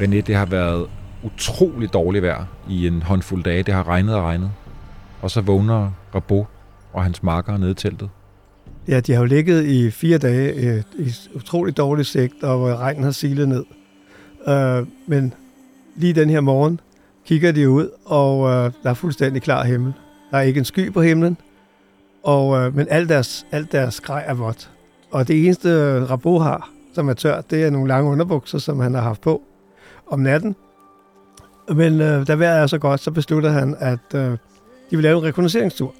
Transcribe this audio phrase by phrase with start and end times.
[0.00, 0.86] René, det har været
[1.22, 3.62] utrolig dårligt vejr i en håndfuld dage.
[3.62, 4.50] Det har regnet og regnet.
[5.22, 6.46] Og så vågner Rabo
[6.92, 8.08] og hans marker nede i teltet.
[8.88, 12.76] Ja, de har jo ligget i fire dage øh, i utrolig dårlig sigt, og hvor
[12.76, 13.64] regnen har silet ned.
[14.48, 15.34] Øh, men
[15.96, 16.80] lige den her morgen
[17.26, 19.92] kigger de ud, og øh, der er fuldstændig klar himmel.
[20.30, 21.36] Der er ikke en sky på himlen,
[22.22, 24.70] og, øh, men alt deres, alt deres grej er vådt.
[25.10, 28.80] Og det eneste Rabot Rabo har, som er tørt, det er nogle lange underbukser, som
[28.80, 29.42] han har haft på
[30.10, 30.56] om natten.
[31.68, 34.30] Men øh, da vejret er så godt, så beslutter han, at øh,
[34.90, 35.94] de vil lave en rekognosceringstur.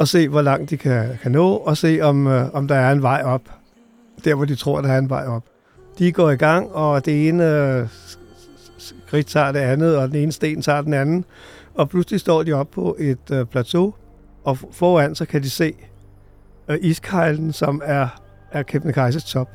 [0.00, 2.92] Og se, hvor langt de kan, kan nå, og se, om, øh, om der er
[2.92, 3.42] en vej op.
[4.24, 5.44] Der, hvor de tror, der er en vej op.
[5.98, 7.88] De går i gang, og det ene øh,
[8.78, 11.24] skridt tager det andet, og den ene sten tager den anden.
[11.74, 13.94] Og pludselig står de op på et øh, plateau,
[14.44, 15.74] og foran så kan de se
[16.68, 18.08] øh, iskejlen, som er,
[18.52, 19.48] er Kebnekaises top.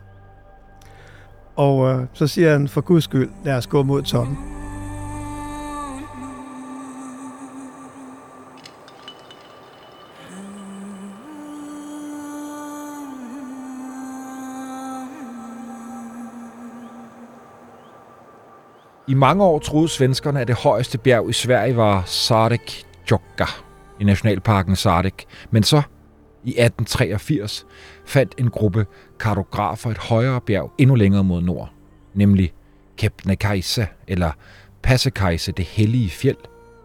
[1.55, 4.38] Og øh, så siger han, for guds skyld, lad os gå mod toppen.
[19.07, 23.45] I mange år troede svenskerne, at det højeste bjerg i Sverige var Sarek Jokka
[23.99, 25.25] i nationalparken Sarek.
[25.52, 25.81] Men så
[26.44, 27.66] i 1883
[28.05, 28.85] fandt en gruppe
[29.22, 31.73] kartografer et højere bjerg endnu længere mod nord,
[32.14, 32.53] nemlig
[32.97, 34.31] Kebnekaise eller
[34.83, 36.38] Passekaise, det hellige fjeld,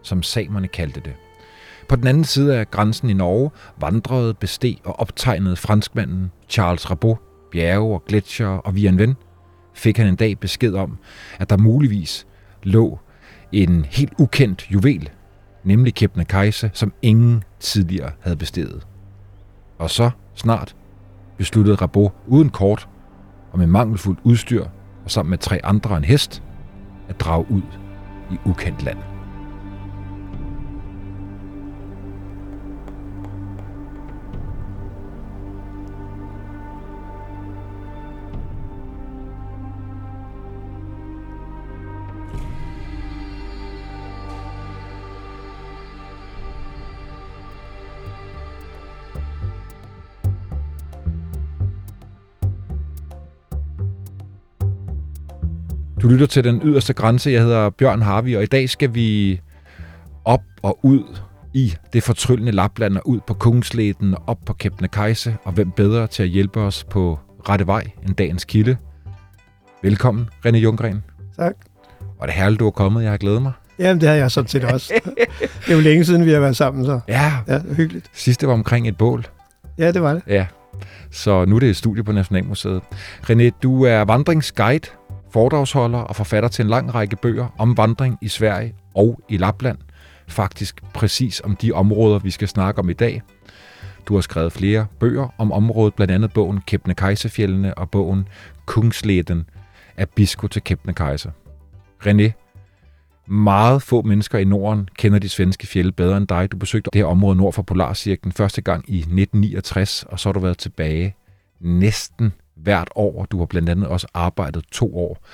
[0.03, 1.13] som samerne kaldte det.
[1.89, 7.17] På den anden side af grænsen i Norge vandrede, besteg og optegnede franskmanden Charles Rabot
[7.51, 9.15] bjerge og gletsjere og via en ven
[9.73, 10.97] fik han en dag besked om,
[11.39, 12.27] at der muligvis
[12.63, 12.99] lå
[13.51, 15.09] en helt ukendt juvel,
[15.63, 18.87] nemlig Kebnekaise, som ingen tidligere havde bestedet.
[19.77, 20.75] Og så snart
[21.37, 22.89] besluttede Rabot uden kort
[23.51, 24.65] og med mangelfuldt udstyr
[25.05, 26.43] og sammen med tre andre en hest
[27.09, 27.61] at drage ud
[28.31, 28.97] i ukendt land.
[56.07, 57.31] Du lytter til den yderste grænse.
[57.31, 59.41] Jeg hedder Bjørn Harvi, og i dag skal vi
[60.25, 61.03] op og ud
[61.53, 66.07] i det fortryllende Lapland og ud på Kungslæden og op på Kebnekaise, og hvem bedre
[66.07, 67.19] til at hjælpe os på
[67.49, 68.77] rette vej end dagens kilde.
[69.83, 71.03] Velkommen, René Junggren.
[71.37, 71.53] Tak.
[72.19, 73.03] Og det er herligt, du er kommet.
[73.03, 73.51] Jeg har glædet mig.
[73.79, 74.93] Jamen, det har jeg sådan set også.
[75.65, 78.09] det er jo længe siden, vi har været sammen, så Ja, ja, hyggeligt.
[78.13, 79.27] sidste var omkring et bål.
[79.77, 80.23] Ja, det var det.
[80.27, 80.45] Ja,
[81.11, 82.81] så nu er det et studie på Nationalmuseet.
[83.29, 84.89] René, du er vandringsguide,
[85.31, 89.77] foredragsholder og forfatter til en lang række bøger om vandring i Sverige og i Lapland.
[90.27, 93.21] Faktisk præcis om de områder, vi skal snakke om i dag.
[94.07, 98.27] Du har skrevet flere bøger om området, blandt andet bogen Kebnekaisefjellene og bogen
[98.65, 99.49] Kungsleden
[99.97, 101.31] af Bisko til Kebnekaise.
[102.05, 102.31] René,
[103.27, 106.51] meget få mennesker i Norden kender de svenske fjelde bedre end dig.
[106.51, 110.33] Du besøgte det her område nord for Polarcirklen første gang i 1969, og så har
[110.33, 111.15] du været tilbage
[111.59, 112.33] næsten
[112.63, 113.25] hvert år.
[113.25, 115.25] Du har blandt andet også arbejdet to år,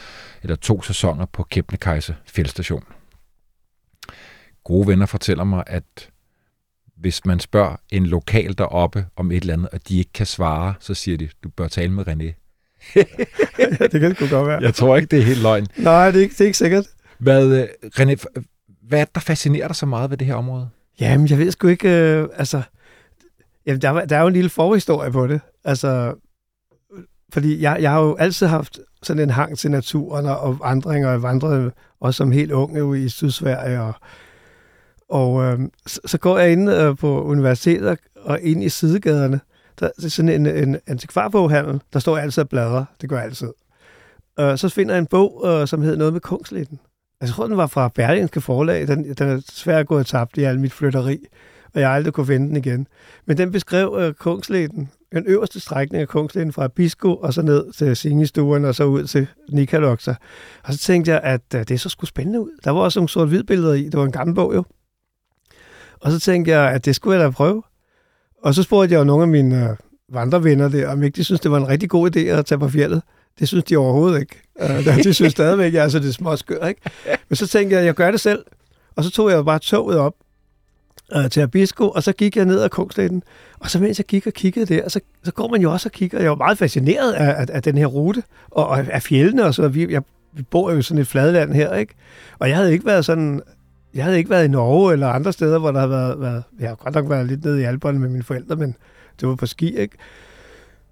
[0.43, 2.83] eller to sæsoner på Kebnekaise fjeldstation.
[4.63, 6.09] Gode venner fortæller mig, at
[6.97, 10.73] hvis man spørger en lokal deroppe om et eller andet, og de ikke kan svare,
[10.79, 12.33] så siger de, du bør tale med René.
[13.59, 14.61] ja, det kan sgu godt være.
[14.61, 15.67] Jeg tror ikke, det er helt løgn.
[15.77, 16.85] Nej, det er, ikke, det er ikke sikkert.
[17.17, 17.67] Hvad, øh,
[17.99, 18.23] René,
[18.81, 20.69] hvad er det, der fascinerer dig så meget ved det her område?
[20.99, 22.61] Jamen, jeg ved sgu ikke, øh, altså...
[23.65, 25.41] Jamen, der, var- der er jo en lille forhistorie på det.
[25.63, 26.13] Altså,
[27.33, 31.09] fordi jeg, jeg har jo altid haft sådan en hang til naturen og, og vandringer.
[31.09, 33.81] Jeg vandrede også som helt ung jo i Sydsverige.
[33.81, 33.93] Og,
[35.09, 39.39] og øh, så, så går jeg ind øh, på universitetet og ind i sidegaderne.
[39.79, 41.81] Der er sådan en, en antikvarboghandel.
[41.93, 42.85] Der står altid og bladrer.
[43.01, 43.51] Det gør jeg altid.
[44.39, 46.79] Øh, så finder jeg en bog, øh, som hedder noget med Kungsleden.
[47.21, 48.87] Jeg tror, den var fra Berlingske forlag.
[48.87, 51.25] Den, den er desværre gået tabt i alt mit flytteri,
[51.73, 52.87] og jeg har aldrig kunne finde den igen.
[53.25, 57.71] Men den beskrev øh, Kungsleden, den øverste strækning af Kungsleden fra Bisko og så ned
[57.71, 60.13] til Singestuen og så ud til Nikaloksa.
[60.63, 62.49] Og så tænkte jeg, at øh, det så skulle spændende ud.
[62.63, 63.83] Der var også nogle sort billeder i.
[63.83, 64.63] Det var en gammel bog jo.
[66.01, 67.63] Og så tænkte jeg, at det skulle jeg da prøve.
[68.43, 69.75] Og så spurgte jeg jo nogle af mine øh,
[70.13, 72.69] vandrevenner der, om ikke de synes, det var en rigtig god idé at tage på
[72.69, 73.01] fjellet.
[73.39, 74.41] Det synes de overhovedet ikke.
[74.61, 76.81] Uh, de synes stadigvæk, altså det er småskør, ikke?
[77.29, 78.45] Men så tænkte jeg, at jeg gør det selv.
[78.95, 80.13] Og så tog jeg bare toget op
[81.15, 83.23] øh, til Abisko, og så gik jeg ned ad Kungslæden.
[83.59, 85.91] Og så mens jeg gik og kiggede der, så, så går man jo også og
[85.91, 86.19] kigger.
[86.19, 89.53] Jeg var meget fascineret af, af, af den her rute, og, og af fjellene og
[89.53, 89.67] så.
[89.67, 90.01] Vi, jeg
[90.33, 91.93] vi bor jo i sådan et fladland her, ikke?
[92.39, 93.41] Og jeg havde ikke været sådan,
[93.93, 96.69] jeg havde ikke været i Norge eller andre steder, hvor der har været, været jeg
[96.69, 98.75] har godt nok været lidt nede i Alperne med mine forældre, men
[99.19, 99.97] det var på ski, ikke?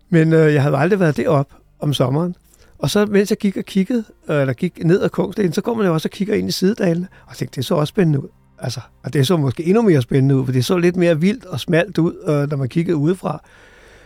[0.09, 1.47] Men øh, jeg havde aldrig været derop
[1.79, 2.35] om sommeren.
[2.77, 5.73] Og så mens jeg gik og kiggede, øh, eller gik ned ad Kongstenen, så går
[5.73, 8.27] man jo også og kigger ind i sidedalene, og tænkte, det så også spændende ud.
[8.61, 11.45] Altså, og det så måske endnu mere spændende ud, for det så lidt mere vildt
[11.45, 13.43] og smalt ud, øh, når man kiggede udefra.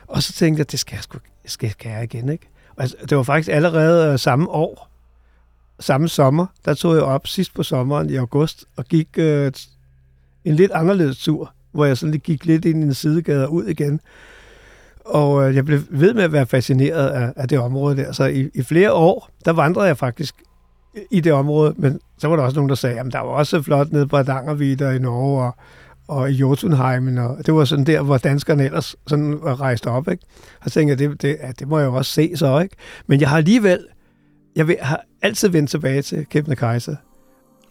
[0.08, 2.48] Og så tænkte jeg, det skal jeg, sgu, skal, skal jeg igen, ikke?
[2.76, 4.90] Og altså, det var faktisk allerede øh, samme år,
[5.80, 9.52] samme sommer, der tog jeg op sidst på sommeren i august og gik øh,
[10.46, 13.54] en lidt anderledes tur, hvor jeg sådan lige gik lidt ind i en sidegade og
[13.54, 14.00] ud igen.
[15.06, 18.12] Og øh, jeg blev ved med at være fascineret af, af det område der.
[18.12, 20.36] Så i, i flere år, der vandrede jeg faktisk
[21.12, 23.62] i det område, men så var der også nogen, der sagde, at der var også
[23.62, 25.56] flot nede på Adangervider i Norge og,
[26.08, 30.26] og i Jotunheimen, og det var sådan der, hvor danskerne ellers sådan rejste op, ikke?
[30.62, 32.76] Og så tænkte jeg, det, det, ja, det må jeg jo også se så, ikke?
[33.08, 33.88] Men jeg har alligevel,
[34.56, 36.98] jeg vil, har altid vendt tilbage til Kebnekaise.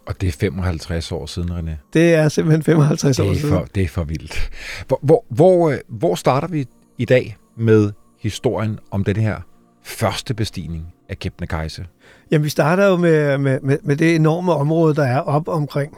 [0.06, 1.90] Og det er 55 år siden, René.
[1.92, 3.48] Det er simpelthen 55 det år siden.
[3.48, 4.50] For, det er for vildt.
[4.88, 6.66] Hvor, hvor, hvor, øh, hvor starter vi
[6.98, 9.40] i dag med historien om den her
[9.82, 11.86] første bestigning af Kebnekaise?
[12.30, 15.96] Jamen, vi starter jo med, med, med, med det enorme område, der er op omkring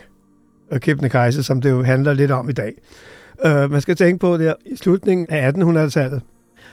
[0.72, 2.72] øh, Kebnekaise, som det jo handler lidt om i dag.
[3.44, 6.22] Uh, man skal tænke på, at i slutningen af 1800-tallet,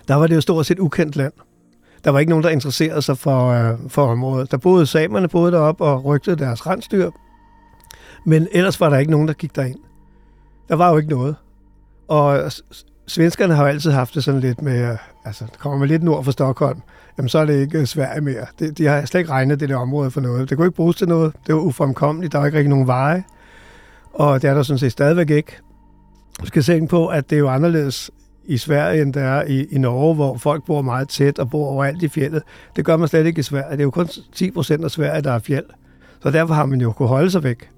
[0.07, 1.33] der var det jo stort set ukendt land.
[2.03, 4.51] Der var ikke nogen, der interesserede sig for, uh, for området.
[4.51, 7.09] Der boede samerne boede deroppe og rygtede deres rensdyr,
[8.25, 9.79] men ellers var der ikke nogen, der gik derind.
[10.69, 11.35] Der var jo ikke noget.
[12.07, 12.51] Og
[13.07, 16.31] svenskerne har jo altid haft det sådan lidt med, altså kommer man lidt nord for
[16.31, 16.81] Stockholm,
[17.17, 18.45] jamen så er det ikke øh, Sverige mere.
[18.59, 20.49] De, de har slet ikke regnet det der område for noget.
[20.49, 21.33] Det kunne ikke bruges til noget.
[21.47, 22.33] Det var ufremkommeligt.
[22.33, 23.23] Der var ikke rigtig nogen veje.
[24.13, 25.57] Og det er der sådan set stadigvæk ikke.
[26.41, 28.11] Du skal tænke på, at det er jo anderledes
[28.45, 31.67] i Sverige, end der er i, i Norge, hvor folk bor meget tæt og bor
[31.67, 32.43] overalt i fjellet.
[32.75, 33.71] Det gør man slet ikke i Sverige.
[33.71, 35.65] Det er jo kun 10 procent af Sverige, der er fjeld.
[36.23, 37.69] Så derfor har man jo kunnet holde sig væk.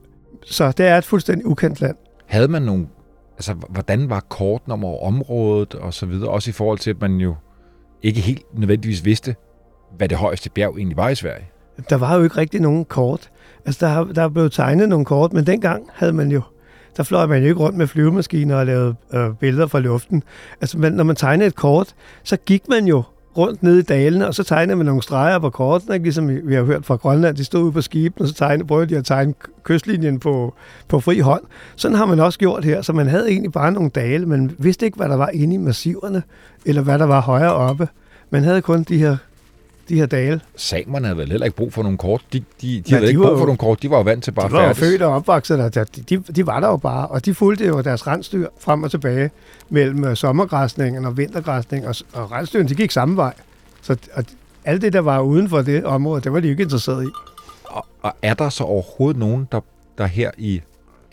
[0.45, 1.95] Så det er et fuldstændig ukendt land.
[2.25, 2.87] Havde man nogle
[3.37, 7.15] altså, hvordan var korten over området og så videre, også i forhold til, at man
[7.15, 7.35] jo
[8.03, 9.35] ikke helt nødvendigvis vidste,
[9.97, 11.45] hvad det højeste bjerg egentlig var i Sverige?
[11.89, 13.29] Der var jo ikke rigtig nogen kort.
[13.65, 16.41] Altså, der, der blev tegnet nogle kort, men dengang havde man jo,
[16.97, 20.23] der fløj man jo ikke rundt med flyvemaskiner og lavede øh, billeder fra luften.
[20.61, 23.03] Altså, man, når man tegnede et kort, så gik man jo
[23.37, 26.03] rundt nede i dalene, og så tegnede man nogle streger på kortene, ikke?
[26.03, 27.35] ligesom vi har hørt fra Grønland.
[27.37, 29.33] De stod ude på skibene, og så tegnede, prøvede de at tegne
[29.63, 30.53] kystlinjen på,
[30.87, 31.43] på fri hånd.
[31.75, 34.85] Sådan har man også gjort her, så man havde egentlig bare nogle dale, men vidste
[34.85, 36.23] ikke, hvad der var inde i massiverne,
[36.65, 37.87] eller hvad der var højere oppe.
[38.29, 39.17] Man havde kun de her
[39.89, 40.41] de her dale.
[40.55, 42.21] Samerne havde vel heller ikke brug for nogle kort.
[42.33, 43.81] De, de, de ja, havde de ikke brug for jo, nogle kort.
[43.81, 45.83] De var jo vant til bare De var jo født og opvokset der.
[45.83, 48.91] De, de, de var der jo bare, og de fulgte jo deres rensdyr frem og
[48.91, 49.31] tilbage
[49.69, 53.33] mellem øh, sommergræsningen og vintergræsningen, og, og rensdyrene, de gik samme vej.
[53.81, 54.23] Så og
[54.65, 57.09] alt det, der var uden for det område, det var de ikke interesseret i.
[57.63, 59.59] Og, og er der så overhovedet nogen, der,
[59.97, 60.61] der her i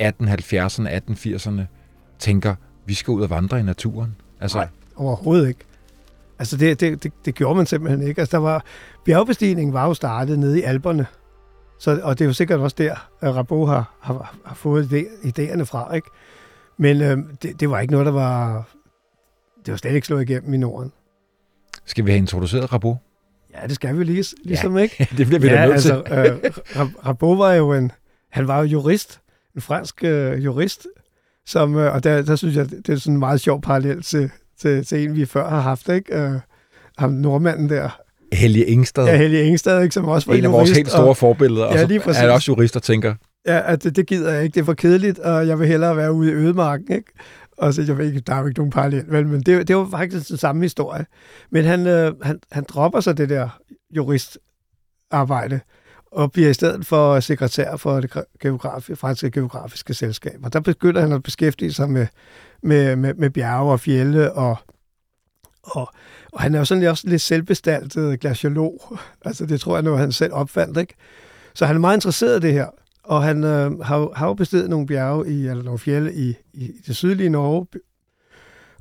[0.03, 1.61] 1870'erne, 1880'erne
[2.19, 2.55] tænker,
[2.87, 4.17] vi skal ud og vandre i naturen?
[4.41, 5.61] Altså, Nej, overhovedet ikke.
[6.43, 8.21] Altså det, det, det, det gjorde man simpelthen ikke.
[8.21, 8.65] Altså der var,
[9.05, 11.07] bjergbestigningen var jo startet nede i Alperne.
[11.79, 15.63] Så, og det er jo sikkert også der, at Rabo har, har, har fået idéerne
[15.63, 15.95] fra.
[15.95, 16.09] Ikke?
[16.79, 18.69] Men øh, det, det var ikke noget, der var...
[19.67, 20.93] Det var slet ikke slået igennem i Norden.
[21.85, 22.97] Skal vi have introduceret Rabo?
[23.55, 25.09] Ja, det skal vi lige, ligesom, ja, ikke?
[25.17, 26.17] det bliver vi ja, da nødt altså, til.
[26.17, 26.53] øh,
[27.07, 27.93] Rabo var jo en...
[28.31, 29.21] Han var jo jurist.
[29.55, 30.87] En fransk øh, jurist.
[31.47, 34.31] Som, øh, og der, der synes jeg, det er sådan en meget sjov parallel til,
[34.63, 36.19] til, til en, vi før har haft, ikke?
[36.19, 36.33] Øh,
[36.99, 38.01] ham nordmanden der.
[38.33, 39.05] Helge Ingstad.
[39.05, 41.67] Ja, Helge Ingstad, ikke, som også var en af vores helt store og, forbilleder.
[41.67, 42.23] Og ja, lige præcis.
[42.23, 43.15] er også jurister, tænker.
[43.47, 44.55] Ja, at det, det gider jeg ikke.
[44.55, 47.13] Det er for kedeligt, og jeg vil hellere være ude i ødemarken, ikke?
[47.59, 49.77] Og så jeg ved ikke, der er jo ikke nogen parallel, vel, men det, det
[49.77, 51.07] var faktisk den samme historie.
[51.51, 53.49] Men han, øh, han, han dropper så det der
[53.97, 55.61] juristarbejde,
[56.13, 60.41] og bliver i stedet for sekretær for det geografi, franske geografiske selskab.
[60.43, 62.07] Og der begynder han at beskæftige sig med,
[62.63, 64.57] med, med, med bjerge og fjelle, og,
[65.63, 65.93] og,
[66.33, 68.99] og han er jo sådan også lidt selvbestaltet glaciolog.
[69.25, 70.95] Altså det tror jeg nu, han selv opfandt, ikke?
[71.55, 72.67] Så han er meget interesseret i det her.
[73.05, 76.71] Og han øh, har, har jo bestedet nogle bjerge, i, eller nogle fjelle i, i
[76.87, 77.67] det sydlige Norge,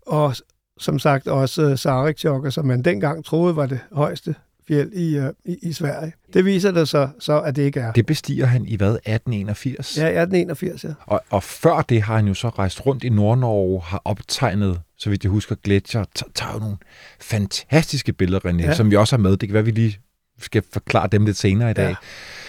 [0.07, 0.35] og
[0.77, 4.35] som sagt også øh, Sarikjokker, som man dengang troede var det højeste
[4.71, 6.13] fjeld i, uh, i, i Sverige.
[6.33, 7.91] Det viser det så, så, at det ikke er.
[7.91, 8.91] Det bestiger han i hvad?
[8.91, 9.97] 1881?
[9.97, 10.89] Ja, 1881, ja.
[11.05, 15.09] Og, og før det har han jo så rejst rundt i Nordnorge, har optegnet, så
[15.09, 16.77] vidt jeg husker, gletsjer, tager jo nogle
[17.19, 18.73] fantastiske billeder, René, ja.
[18.73, 19.37] som vi også har med.
[19.37, 19.99] Det kan være, vi lige
[20.39, 21.95] skal forklare dem lidt senere i dag.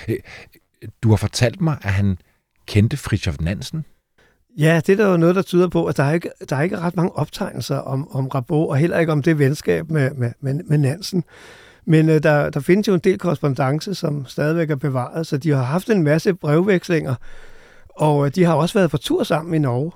[0.08, 0.12] Ja.
[0.12, 0.18] Øh,
[1.02, 2.18] du har fortalt mig, at han
[2.66, 3.84] kendte Fritjof Nansen.
[4.58, 6.62] Ja, det er der jo noget, der tyder på, at der er ikke, der er
[6.62, 10.32] ikke ret mange optegnelser om, om Rabo, og heller ikke om det venskab med, med,
[10.40, 11.24] med, med Nansen.
[11.86, 15.50] Men øh, der, der findes jo en del korrespondence, som stadigvæk er bevaret, så de
[15.50, 17.14] har haft en masse brevvekslinger,
[17.96, 19.92] og øh, de har også været på tur sammen i Norge.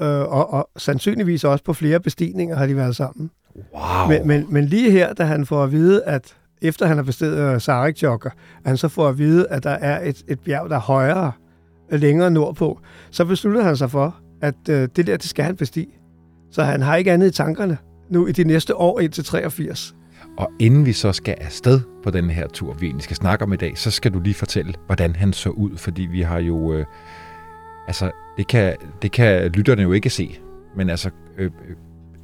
[0.00, 3.30] Øh, og, og sandsynligvis også på flere bestigninger har de været sammen.
[3.74, 4.08] Wow.
[4.08, 7.62] Men, men, men lige her, da han får at vide, at efter han har bestedet
[7.62, 8.30] Sarek-jogger,
[8.64, 11.32] at han så får at vide, at der er et, et bjerg, der er højere,
[11.92, 12.80] øh, længere nordpå,
[13.10, 15.88] så beslutter han sig for, at uh, det der, det skal han bestige.
[16.50, 17.78] Så han har ikke andet i tankerne
[18.08, 19.94] nu i de næste år indtil 83.
[20.38, 23.52] Og inden vi så skal afsted på den her tur, vi egentlig skal snakke om
[23.52, 26.72] i dag, så skal du lige fortælle, hvordan han så ud, fordi vi har jo...
[26.72, 26.86] Øh,
[27.86, 30.38] altså, det kan, det kan lytterne jo ikke se,
[30.76, 31.50] men altså, øh,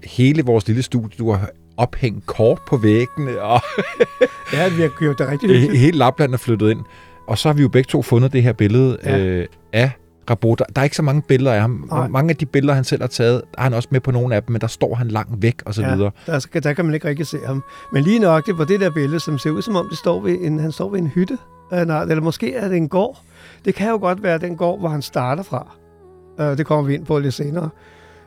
[0.04, 3.60] hele vores lille studie, du har ophængt kort på væggene, og
[4.52, 5.78] Ja, vi har gjort det rigtig hyggeligt.
[5.78, 6.80] hele Lapland er flyttet ind.
[7.28, 9.18] Og så har vi jo begge to fundet det her billede ja.
[9.18, 9.90] øh, af
[10.30, 10.58] Rabot.
[10.58, 11.88] Der, er ikke så mange billeder af ham.
[11.90, 12.08] Nej.
[12.08, 14.42] Mange af de billeder, han selv har taget, er han også med på nogle af
[14.42, 15.94] dem, men der står han langt væk og så Ja.
[15.94, 16.10] videre.
[16.26, 17.64] Der, skal- der kan man ikke rigtig se ham.
[17.92, 20.20] Men lige nok det på det der billede, som ser ud som om, det står
[20.20, 21.38] ved en, han står ved en hytte.
[21.72, 23.18] Øh, eller måske er det en gård.
[23.64, 25.66] Det kan jo godt være den gård, hvor han starter fra.
[26.40, 27.68] Øh, det kommer vi ind på lidt senere.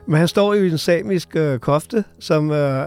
[0.08, 2.86] Men han står jo i en samisk øh, kofte, som øh,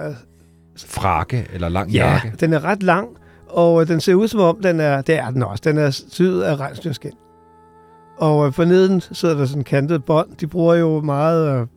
[0.88, 2.34] Frakke eller lang ja, jakke.
[2.40, 3.08] den er ret lang,
[3.48, 5.90] og øh, den ser ud som om, den er, det er den også, den er
[6.12, 7.12] syet af rensdyrskin.
[8.20, 10.36] Og øh, forneden sidder der sådan kantet bånd.
[10.40, 11.68] De bruger jo meget øh,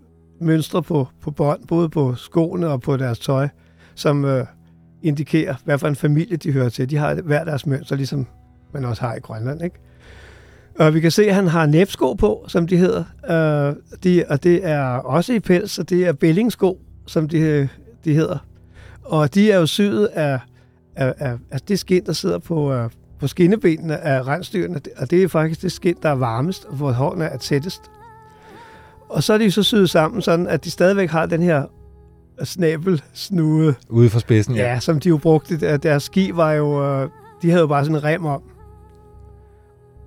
[0.41, 3.49] mønstre på, på bånd, både på skoene og på deres tøj,
[3.95, 4.47] som øh,
[5.03, 6.91] indikerer, hvad for en familie de hører til.
[6.91, 8.27] De har hver deres mønster, ligesom
[8.73, 9.77] man også har i Grønland, ikke?
[10.79, 13.05] Og vi kan se, at han har næbsko på, som de hedder.
[13.31, 17.69] Øh, de, og det er også i pels, og det er bællingsko, som de,
[18.05, 18.39] de hedder.
[19.03, 20.41] Og de er jo syet af,
[20.97, 22.91] af, af, af det skin, der sidder på, øh,
[23.23, 26.93] på skinnebenene af rensdyrene, og det er faktisk det skin, der er varmest, og hvor
[26.93, 27.83] hårene er tættest.
[29.09, 31.65] Og så er de så syet sammen, sådan at de stadigvæk har den her
[32.45, 35.61] snabelsnude, Ude for spidsen, ja, som de jo brugte.
[35.61, 37.11] Der- Deres ski var jo, uh,
[37.43, 38.43] de havde jo bare sådan en rem om.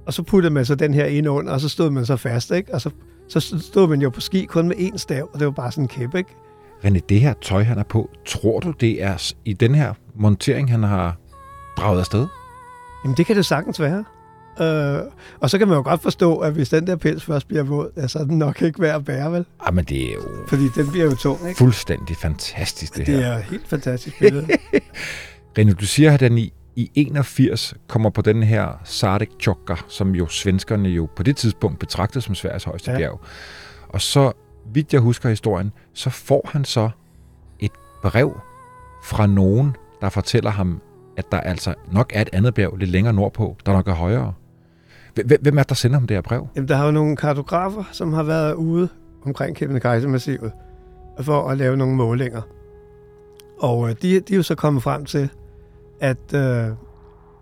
[0.08, 2.52] Og så puttede man så den her ind under, og så stod man så fast,
[2.52, 2.74] ikke?
[2.74, 2.90] Og så,
[3.28, 5.84] så stod man jo på ski kun med én stav, og det var bare sådan
[5.84, 6.30] en kæppe, ikke?
[6.86, 10.72] René, det her tøj, han er på, tror du, det er i den her montering,
[10.72, 11.16] han har
[11.78, 12.28] draget afsted?
[13.06, 14.04] Jamen, det kan det sagtens være.
[14.62, 15.02] Øh,
[15.40, 17.92] og så kan man jo godt forstå, at hvis den der pels først bliver våd,
[17.98, 19.46] ja, så er den nok ikke værd at bære, vel?
[19.60, 21.58] Ah, men det er jo Fordi den bliver jo tung, ikke?
[21.58, 23.26] fuldstændig fantastisk, det, Det her.
[23.28, 24.48] er et helt fantastisk billede.
[25.60, 30.16] René, du siger, at han i, i 81 kommer på den her Sarek Chokker, som
[30.16, 32.98] jo svenskerne jo på det tidspunkt betragtede som Sveriges højeste Ja.
[32.98, 33.04] ja.
[33.04, 33.22] bjerg.
[33.90, 34.32] Og så,
[34.74, 36.90] vidt jeg husker historien, så får han så
[37.60, 37.72] et
[38.02, 38.40] brev
[39.04, 40.82] fra nogen, der fortæller ham,
[41.18, 44.34] at der altså nok er et andet bjerg lidt længere nordpå, der nok er højere.
[45.26, 46.48] Hvem- er der sender ham det her brev?
[46.56, 48.90] Jamen, der har jo nogle kartografer, som har været ude
[49.26, 50.52] omkring Kebnekaise-massivet
[51.22, 52.42] for at lave nogle målinger.
[53.60, 55.30] Og øh, de, de er jo så kommet frem til,
[56.02, 56.68] at øh,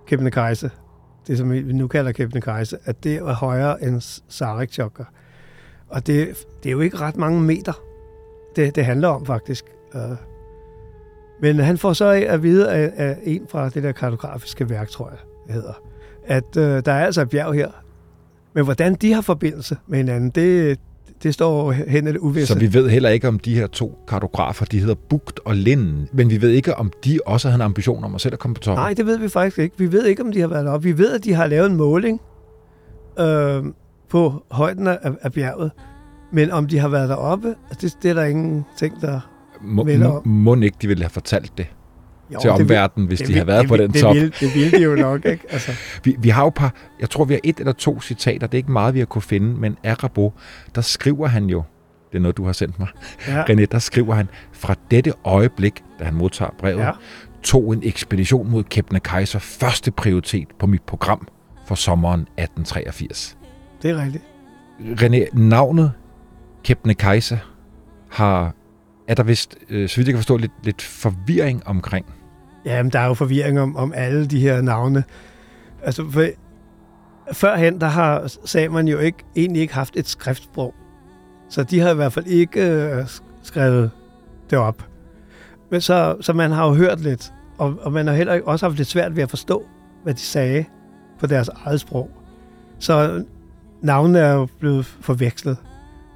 [0.08, 0.72] Kebnekaise,
[1.28, 5.06] det som vi nu kalder Kebnekaise, at det er højere end Sarek-chokker.
[5.88, 7.74] Og det, det er jo ikke ret mange meter,
[8.56, 9.66] det, det handler om faktisk.
[9.96, 10.02] Øh,
[11.44, 15.10] men han får så at vide af, af en fra det der kartografiske værk, tror
[15.10, 15.74] jeg, det hedder,
[16.26, 17.68] at øh, der er altså et bjerg her.
[18.54, 20.80] Men hvordan de har forbindelse med hinanden, det,
[21.24, 22.54] det står hen i det uvisse.
[22.54, 26.10] Så vi ved heller ikke, om de her to kartografer, de hedder Bugt og Linden,
[26.14, 28.56] men vi ved ikke, om de også havde en ambition om at selv at komme
[28.56, 28.84] på toppen.
[28.84, 29.76] Nej, det ved vi faktisk ikke.
[29.78, 30.84] Vi ved ikke, om de har været deroppe.
[30.84, 32.22] Vi ved, at de har lavet en måling
[33.20, 33.64] øh,
[34.10, 35.72] på højden af, af bjerget.
[36.32, 39.33] Men om de har været deroppe, altså, det, det er der ingen ting, der...
[39.64, 41.68] Må, må, må ikke de ville have fortalt det
[42.34, 44.16] Jo, til det omverdenen, hvis det de havde været det på vil- den det top.
[44.16, 45.44] Vil, det ville de jo nok, ikke?
[45.54, 45.72] Altså,
[46.04, 48.58] Vi, vi har jo par, jeg tror, vi har et eller to citater, det er
[48.60, 50.34] ikke meget, vi har kunne finde, men Arabo,
[50.76, 51.64] der skriver han jo,
[52.12, 52.88] det er noget, du har sendt mig,
[53.28, 56.92] ja, René, der skriver han, fra dette øjeblik, da han modtager brevet, ja.
[57.44, 61.28] tog en ekspedition mod Kebnekaise første prioritet på mit program
[61.66, 63.38] for sommeren 1883.
[63.82, 64.24] det er rigtigt.
[65.02, 65.92] René, navnet
[66.64, 67.40] Kebnekaise
[68.12, 68.54] har,
[69.08, 72.06] er der vist, øh, så vidt jeg kan forstå, lidt, lidt forvirring omkring.
[72.66, 75.04] Jamen, der er jo forvirring om, om alle de her navne.
[75.84, 76.26] Altså, for,
[77.34, 80.74] førhen, der har samerne jo ikke, egentlig ikke haft et skriftsprog.
[81.50, 83.06] Så de har i hvert fald ikke øh,
[83.44, 83.92] skrevet
[84.50, 84.88] det op.
[85.72, 88.66] Men så, så man har jo hørt lidt, og, og man har heller ikke også
[88.66, 89.66] haft lidt svært ved at forstå,
[90.04, 90.66] hvad de sagde
[91.20, 92.10] på deres eget sprog.
[92.80, 93.24] Så
[93.82, 95.58] navnene er jo blevet forvekslet.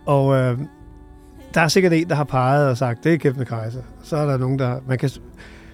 [0.06, 0.60] Og øh,
[1.54, 3.84] der er sikkert en, der har peget og sagt, det er Kebnekaise.
[4.04, 4.80] Så er der nogen, der...
[4.88, 5.10] Man kan,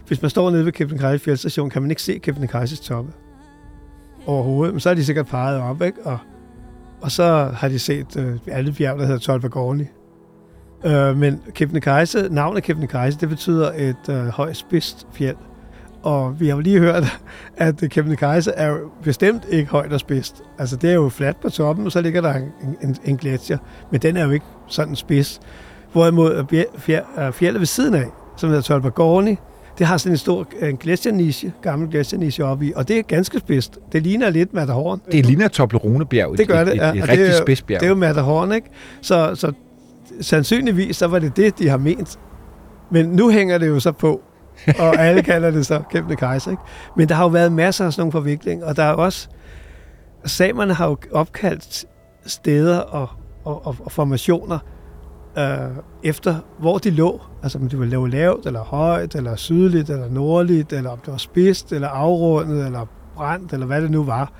[0.07, 3.11] hvis man står nede ved Kebnekaise fjeldstation, kan man ikke se Kebnekaises toppe
[4.25, 4.73] overhovedet.
[4.73, 5.97] Men så har de sikkert peget op, ikke?
[6.05, 6.17] Og,
[7.01, 9.85] og så har de set øh, alle bjerg, der hedder Tolbagorni.
[10.85, 15.35] Øh, men Kebnekaise, navnet Kebnekaise, det betyder et øh, højt spidst fjeld.
[16.03, 17.19] Og vi har jo lige hørt,
[17.57, 20.43] at Kebnekaise er jo bestemt ikke højt og spidst.
[20.59, 22.51] Altså det er jo fladt på toppen, og så ligger der en,
[22.83, 23.57] en, en gletsjer.
[23.91, 25.39] Men den er jo ikke sådan spids.
[25.91, 26.63] Hvorimod
[27.33, 28.05] fjellet ved siden af,
[28.37, 29.35] som hedder Tolbagorni,
[29.77, 33.39] det har sådan en stor en gletsjerniche, gammel gletsjerniche oppe i, og det er ganske
[33.39, 33.79] spidst.
[33.91, 35.01] Det ligner lidt Matterhorn.
[35.11, 36.37] Det ligner Toblerone-bjerg.
[36.37, 36.89] Det gør det, ja.
[36.89, 37.79] Et, et, et rigtig spidsbjerg.
[37.79, 38.67] Det er jo Matterhorn, ikke?
[39.01, 39.51] Så, så
[40.21, 42.19] sandsynligvis, så var det det, de har ment.
[42.91, 44.21] Men nu hænger det jo så på,
[44.79, 46.63] og alle kalder det så Kæmpe Kejser, ikke?
[46.97, 49.27] Men der har jo været masser af sådan nogle forviklinger, og der er også...
[50.25, 51.85] Samerne har jo opkaldt
[52.25, 53.09] steder og,
[53.43, 54.59] og, og, og formationer,
[55.37, 57.21] øh, efter hvor de lå.
[57.43, 61.11] Altså om det var lavt, lavt, eller højt, eller sydligt, eller nordligt, eller om det
[61.11, 64.31] var spidst, eller afrundet, eller brændt, eller hvad det nu var.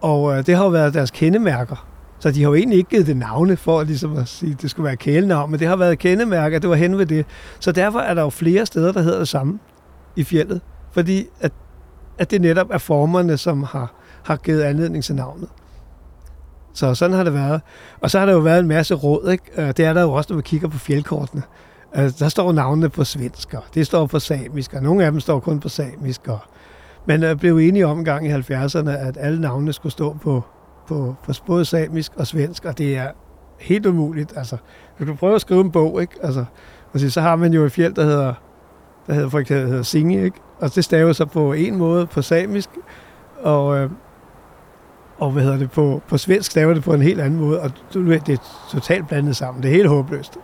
[0.00, 1.87] Og øh, det har jo været deres kendemærker.
[2.20, 4.70] Så de har jo egentlig ikke givet det navne for ligesom at sige, at det
[4.70, 7.26] skulle være kælenavn, men det har været kendemærker, det var hen ved det.
[7.60, 9.58] Så derfor er der jo flere steder, der hedder det samme
[10.16, 10.60] i fjellet,
[10.92, 11.52] fordi at,
[12.18, 15.48] at det netop er formerne, som har, har givet anledning til navnet.
[16.74, 17.60] Så sådan har det været.
[18.00, 19.44] Og så har der jo været en masse råd, ikke?
[19.56, 21.42] Øh, det er der jo også, når man kigger på fjeldkortene.
[21.96, 25.20] Øh, der står navnene på svensk, og det står på samisk, og nogle af dem
[25.20, 26.28] står kun på samisk.
[26.28, 26.38] Og
[27.06, 30.42] man øh, blev enige om en gang i 70'erne, at alle navnene skulle stå på,
[30.88, 33.10] på, på både samisk og svensk, og det er
[33.58, 34.32] helt umuligt.
[34.36, 34.56] Altså,
[34.96, 36.14] hvis du prøver at skrive en bog, ikke?
[36.22, 36.44] Altså,
[37.08, 38.34] så har man jo et fjeld, der hedder,
[39.06, 40.40] der hedder for eksempel hedder Singe, ikke?
[40.60, 42.70] og det staver sig på en måde på samisk,
[43.42, 43.90] og, øh,
[45.18, 47.72] og hvad hedder det, på, på svensk staver det på en helt anden måde, og
[47.94, 49.62] det er totalt blandet sammen.
[49.62, 50.38] Det er helt håbløst.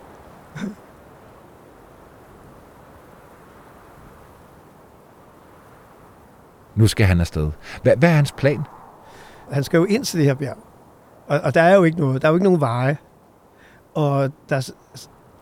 [6.75, 7.51] Nu skal han afsted.
[7.83, 8.61] Hvad, hvad er hans plan?
[9.51, 10.57] Han skal jo ind til det her bjerg.
[11.27, 12.21] Og, og der er jo ikke noget.
[12.21, 12.97] Der er jo ikke nogen veje.
[13.93, 14.71] Og der er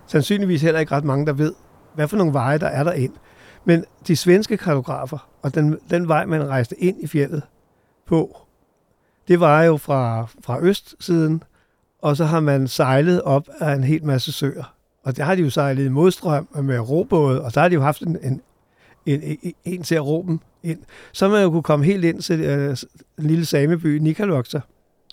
[0.08, 1.54] sandsynligvis heller ikke ret mange, der ved,
[1.96, 3.14] hvad for nogle veje, der er der ind.
[3.66, 7.44] Men de svenske kartografer, og den, den vej, man rejste ind i fjellet
[8.08, 8.38] på,
[9.28, 11.44] det var jo fra, fra østsiden,
[12.02, 14.74] og så har man sejlet op af en hel masse søer.
[15.04, 17.82] Og der har de jo sejlet i modstrøm med robåde, og der har de jo
[17.82, 18.42] haft en, en,
[19.06, 20.80] en, en, en til dem ind.
[21.12, 22.78] Så man jo kunne komme helt ind til øh,
[23.18, 24.62] den lille sameby Nikalokta.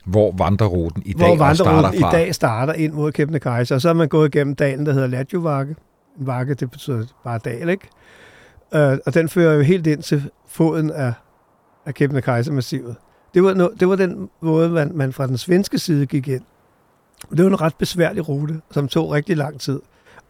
[0.04, 2.16] Hvor vandreruten i dag Hvor vandreruten starter fra.
[2.16, 3.74] i dag starter ind mod Kebnekaise.
[3.74, 5.76] Og så er man gået igennem dalen, der hedder Latjovakke.
[6.20, 7.88] En vakke, det betyder bare dal, ikke?
[8.74, 11.12] Øh, og den fører jo helt ind til foden af,
[11.86, 12.96] af Kebnekaise-massivet.
[13.34, 16.42] Det var, no, det var den måde, man, man fra den svenske side gik ind.
[17.30, 19.80] Det var en ret besværlig rute, som tog rigtig lang tid.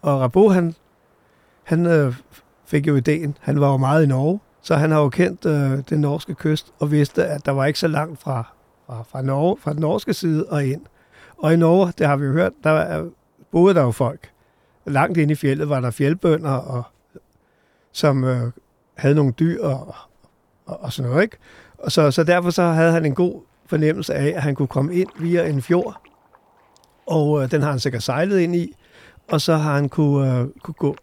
[0.02, 0.74] Og Rabo, han,
[1.64, 2.14] han øh,
[2.70, 3.36] fik jo ideen.
[3.40, 6.72] Han var jo meget i Norge, så han har jo kendt øh, den norske kyst
[6.78, 8.54] og vidste, at der var ikke så langt fra,
[8.86, 10.82] fra, fra, Norge, fra den norske side og ind.
[11.38, 13.04] Og i Norge, det har vi jo hørt, der
[13.52, 14.30] boede der jo folk.
[14.86, 16.82] Langt inde i fjellet var der fjeldbønder, og,
[17.92, 18.52] som øh,
[18.94, 19.94] havde nogle dyr og,
[20.66, 21.22] og, og sådan noget.
[21.22, 21.36] Ikke?
[21.78, 24.94] Og så, så derfor så havde han en god fornemmelse af, at han kunne komme
[24.94, 26.02] ind via en fjord,
[27.06, 28.76] og øh, den har han sikkert sejlet ind i,
[29.28, 30.96] og så har han kunne, øh, kunne gå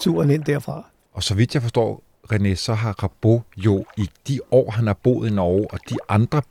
[0.00, 0.84] turen ind derfra.
[1.14, 4.94] Og så vidt jeg forstår, René, så har Rabo jo i de år, han har
[4.94, 6.42] boet i Norge, og de andre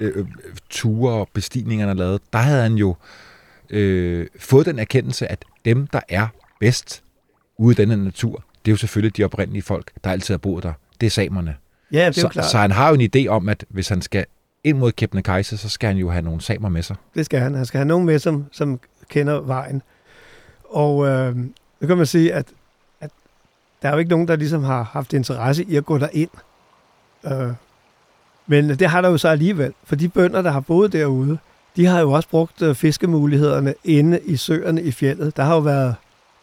[0.00, 0.26] øh, øh,
[0.70, 2.96] ture og bestigninger, han har lavet, der havde han jo
[3.70, 6.26] øh, fået den erkendelse, at dem, der er
[6.60, 7.02] bedst
[7.58, 10.62] ude i denne natur, det er jo selvfølgelig de oprindelige folk, der altid har boet
[10.62, 10.72] der.
[11.00, 11.56] Det er samerne.
[11.92, 12.46] Ja, det er så, klart.
[12.46, 14.26] Så han har jo en idé om, at hvis han skal
[14.64, 16.96] ind mod Kebnekaise, så skal han jo have nogle samer med sig.
[17.14, 17.54] Det skal han.
[17.54, 19.82] Han skal have nogen med, som, som kender vejen.
[20.64, 21.36] Og øh,
[21.80, 22.46] nu kan man sige, at
[23.82, 26.30] der er jo ikke nogen, der ligesom har haft interesse i at gå derind.
[27.26, 27.52] Øh,
[28.46, 31.38] men det har der jo så alligevel, for de bønder, der har boet derude,
[31.76, 35.36] de har jo også brugt øh, fiskemulighederne inde i søerne i fjellet.
[35.36, 35.94] Der har jo været,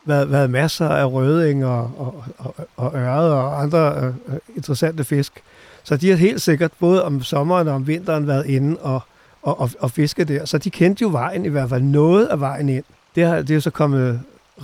[0.06, 5.04] været, været masser af røding og, og, og, og øret og andre øh, øh, interessante
[5.04, 5.44] fisk.
[5.84, 9.02] Så de har helt sikkert både om sommeren og om vinteren været inde og,
[9.42, 10.46] og, og, og fiske der.
[10.46, 12.84] Så de kendte jo vejen, i hvert fald noget af vejen ind.
[13.16, 14.16] Det, har, det er jo så kommet øh,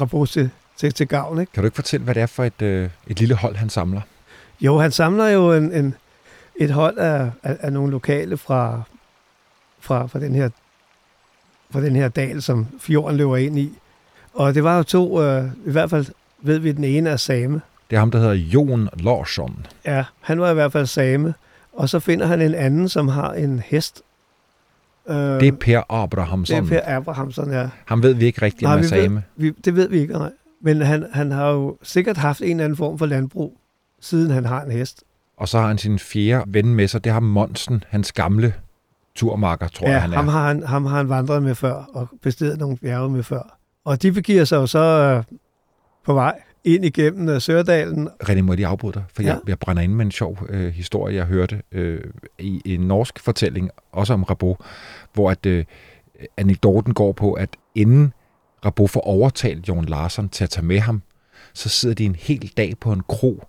[0.01, 0.29] rapport
[0.77, 1.39] til, til, gavn.
[1.39, 1.51] Ikke?
[1.51, 4.01] Kan du ikke fortælle, hvad det er for et, øh, et lille hold, han samler?
[4.61, 5.95] Jo, han samler jo en, en,
[6.55, 8.81] et hold af, af, af nogle lokale fra,
[9.79, 10.49] fra, fra, den her,
[11.71, 13.71] fra den her dal, som fjorden løber ind i.
[14.33, 16.05] Og det var jo to, øh, i hvert fald
[16.41, 17.61] ved vi, den ene er same.
[17.89, 19.65] Det er ham, der hedder Jon Larsson.
[19.85, 21.33] Ja, han var i hvert fald same.
[21.73, 24.01] Og så finder han en anden, som har en hest.
[25.09, 26.65] Øh, det er Per Abrahamsson.
[26.65, 27.69] Det er Per Abrahamsson, ja.
[27.85, 29.15] Han ved vi ikke rigtigt, om er same.
[29.15, 30.31] Ved, vi, det ved vi ikke, nej.
[30.65, 33.57] Men han, han har jo sikkert haft en eller anden form for landbrug,
[33.99, 35.03] siden han har en hest.
[35.37, 38.53] Og så har han sin fjerde ven med sig, det har Monsen, hans gamle
[39.15, 40.15] turmarker, tror ja, jeg, han er.
[40.15, 43.57] Ham har han, ham har han vandret med før, og bestedet nogle bjerge med før.
[43.85, 45.23] Og de begiver sig jo så øh,
[46.05, 48.09] på vej ind igennem uh, Sørdalen.
[48.23, 49.03] René, må jeg lige afbryde dig?
[49.13, 49.27] For ja.
[49.27, 52.01] Jeg, jeg brænder ind med en sjov øh, historie, jeg hørte øh,
[52.39, 54.57] i en norsk fortælling, også om Rabo,
[55.13, 55.65] hvor at, øh,
[56.37, 58.13] anekdoten går på, at inden
[58.65, 61.01] Rabo får overtalt Jon Larsen til at tage med ham,
[61.53, 63.43] så sidder de en hel dag på en kro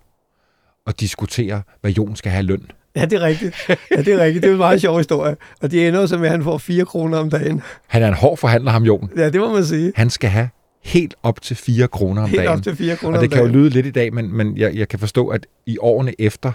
[0.85, 2.71] og diskuterer, hvad Jon skal have løn.
[2.95, 3.55] Ja, det er rigtigt.
[3.69, 4.43] Ja, det er rigtigt.
[4.43, 5.35] Det er en meget sjov historie.
[5.61, 7.61] Og det ender så med, at han får 4 kroner om dagen.
[7.87, 9.09] Han er en hård forhandler, ham Jon.
[9.17, 9.91] Ja, det må man sige.
[9.95, 10.49] Han skal have
[10.83, 12.53] helt op til 4 kroner om Helt dagen.
[12.57, 14.75] op til 4 kroner Og det kan jo lyde lidt i dag, men, men jeg,
[14.75, 16.51] jeg kan forstå, at i årene efter,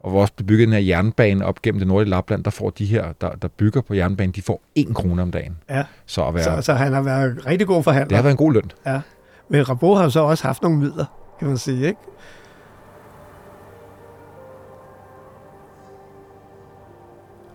[0.00, 2.70] og hvor også blev bygget den her jernbane op gennem det nordlige Lapland, der får
[2.70, 5.56] de her, der, der bygger på jernbanen, de får 1 krone om dagen.
[5.70, 8.16] Ja, Så, at være, så, så han har været rigtig god det forhandler.
[8.16, 8.70] har været en god løn.
[9.48, 11.04] Men Rabo har så også haft nogle midler,
[11.38, 12.00] kan man sige, ikke?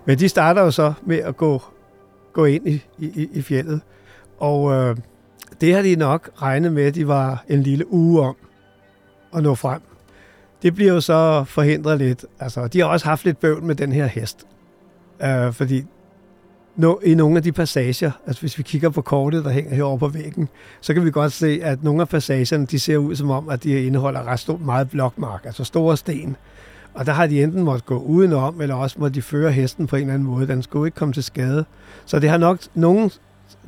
[0.06, 1.62] Men de starter jo så med at gå,
[2.34, 3.82] gå ind i, i, i fjellet.
[4.40, 4.98] Og øh,
[5.62, 8.36] det har de nok regnet med, at de var en lille uge om
[9.36, 9.82] at nå frem.
[10.62, 12.26] Det bliver jo så forhindret lidt.
[12.40, 14.48] Altså, de har også haft lidt bøvl med den her hest.
[15.24, 15.86] Øh, fordi
[16.76, 20.00] no, i nogle af de passager, altså hvis vi kigger på kortet, der hænger herovre
[20.00, 20.50] på væggen,
[20.82, 23.64] så kan vi godt se, at nogle af passagerne, de ser ud som om, at
[23.64, 26.36] de indeholder ret stor, meget blokmark, altså store sten.
[26.94, 29.96] Og der har de enten måtte gå udenom, eller også må de føre hesten på
[29.96, 30.48] en eller anden måde.
[30.48, 31.66] Den skulle ikke komme til skade.
[32.06, 33.12] Så det har nok nogen,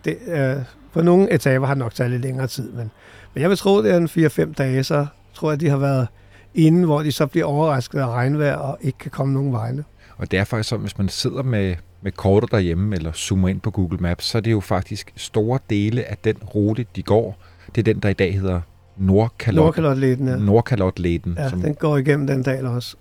[0.06, 0.56] det, øh,
[0.94, 2.72] på nogle etaper har det nok taget lidt længere tid.
[2.72, 2.92] Men,
[3.34, 6.08] men jeg vil tro, det er en 4-5 dage, så tror jeg, de har været
[6.56, 9.84] inde, hvor de så bliver overrasket af regnvejr og ikke kan komme nogen vegne.
[10.18, 13.62] Og det er faktisk sådan, hvis man sidder med, med kortet derhjemme, eller zoomer ind
[13.62, 17.38] på Google Maps, så er det jo faktisk store dele af den rute, de går.
[17.76, 18.62] Det er den, der i dag hedder
[18.98, 19.64] Nordkalot.
[19.64, 20.36] Nordkalotletten, ja.
[20.36, 21.36] Nordkalotletten.
[21.38, 22.96] Ja, som, den går igennem den dal også.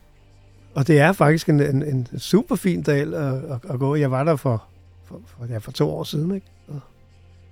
[0.74, 3.94] Og det er faktisk en, en, en super fin dal at, at, at gå.
[3.94, 4.64] Jeg var der for,
[5.04, 6.46] for, for, ja, for to år siden, ikke?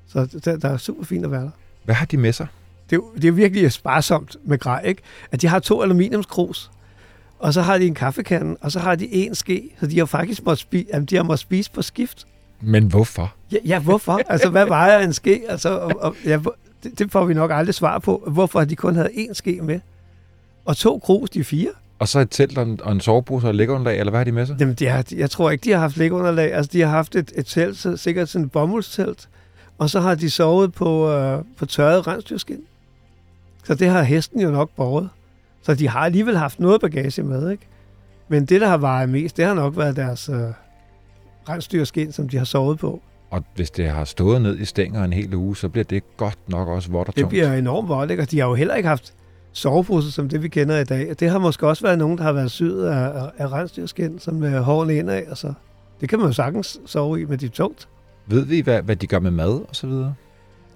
[0.06, 1.50] Så det, der er super fint at være der.
[1.84, 2.46] Hvad har de med sig?
[2.90, 5.02] Det er, det er virkelig sparsomt med grej, ikke?
[5.32, 6.70] At de har to aluminiumskrus,
[7.38, 10.06] og så har de en kaffekande, og så har de en ske, så de har
[10.06, 12.26] faktisk måttet spise, jamen, de har måttet spise på skift.
[12.60, 13.34] Men hvorfor?
[13.52, 14.20] Ja, ja hvorfor?
[14.28, 15.42] Altså, hvad vejer en ske?
[15.48, 16.38] Altså, og, og, ja,
[16.82, 18.24] det, det får vi nok aldrig svar på.
[18.26, 19.80] Hvorfor de kun havde én ske med?
[20.64, 21.70] Og to krus, de fire?
[21.98, 24.32] Og så et telt og en, og en sovepose og lægunderlag, eller hvad har de
[24.32, 24.56] med sig?
[24.60, 26.54] Jamen, de har, jeg tror ikke, de har haft liggeunderlag.
[26.54, 29.28] Altså, de har haft et, et telt, så, sikkert sådan et bomuldstelt,
[29.78, 32.60] og så har de sovet på, øh, på tørret rensdyrskin.
[33.64, 35.08] Så det har hesten jo nok båret.
[35.62, 37.66] Så de har alligevel haft noget bagage med, ikke?
[38.28, 40.40] Men det, der har vejet mest, det har nok været deres øh,
[41.48, 43.02] rensdyrskin, som de har sovet på.
[43.30, 46.38] Og hvis det har stået ned i stænger en hel uge, så bliver det godt
[46.48, 47.30] nok også vådt og Det tungt.
[47.30, 48.22] bliver enormt voldt, ikke?
[48.22, 49.14] Og de har jo heller ikke haft
[49.52, 51.14] soveposer, som det vi kender i dag.
[51.20, 54.34] Det har måske også været nogen, der har været syet af, af, af rensdyrskin, som
[54.34, 55.52] med hårene indad, og så...
[56.00, 57.88] Det kan man jo sagtens sove i, men det er tungt.
[58.26, 60.14] Ved vi, hvad, hvad de gør med mad og så videre?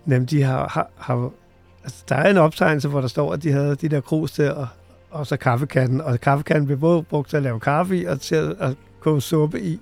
[0.09, 1.31] Jamen, de har, har, har
[1.85, 4.51] altså, der er en optegnelse, hvor der står, at de havde de der krus til,
[4.53, 4.67] og,
[5.11, 6.01] og så kaffekanden.
[6.01, 9.21] Og kaffekanden blev både brugt til at lave kaffe i, og til at, at koge
[9.23, 9.81] suppe i.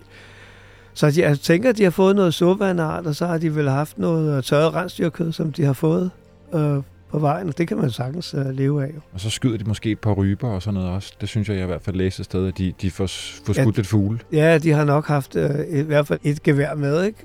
[0.95, 3.27] Så de, jeg tænker, at de har fået noget suppe af en art, og så
[3.27, 6.11] har de vel haft noget øh, tørret rensdyrkød, som de har fået
[6.55, 6.77] øh,
[7.11, 7.49] på vejen.
[7.49, 8.89] Og det kan man sagtens øh, leve af.
[8.95, 9.01] Jo.
[9.13, 11.13] Og så skyder de måske et par ryber og sådan noget også.
[11.21, 13.07] Det synes jeg, jeg i hvert fald læste et sted, at de, de får,
[13.47, 13.63] får Ja.
[13.63, 14.19] skudt lidt fugle.
[14.33, 17.19] Ja, de har nok haft øh, et, i hvert fald et gevær med, ikke?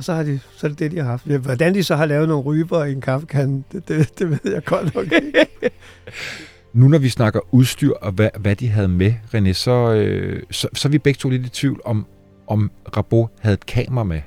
[0.00, 1.26] Og så, har de, så er det det, de har haft.
[1.26, 4.52] Ja, Hvordan de så har lavet nogle ryber i en kaffekande, det, det, det ved
[4.52, 5.46] jeg godt nok ikke.
[6.72, 10.68] Nu når vi snakker udstyr og hvad, hvad de havde med, René, så, øh, så,
[10.74, 12.06] så er vi begge to lidt i tvivl om,
[12.46, 14.20] om Rabo havde et kamera med.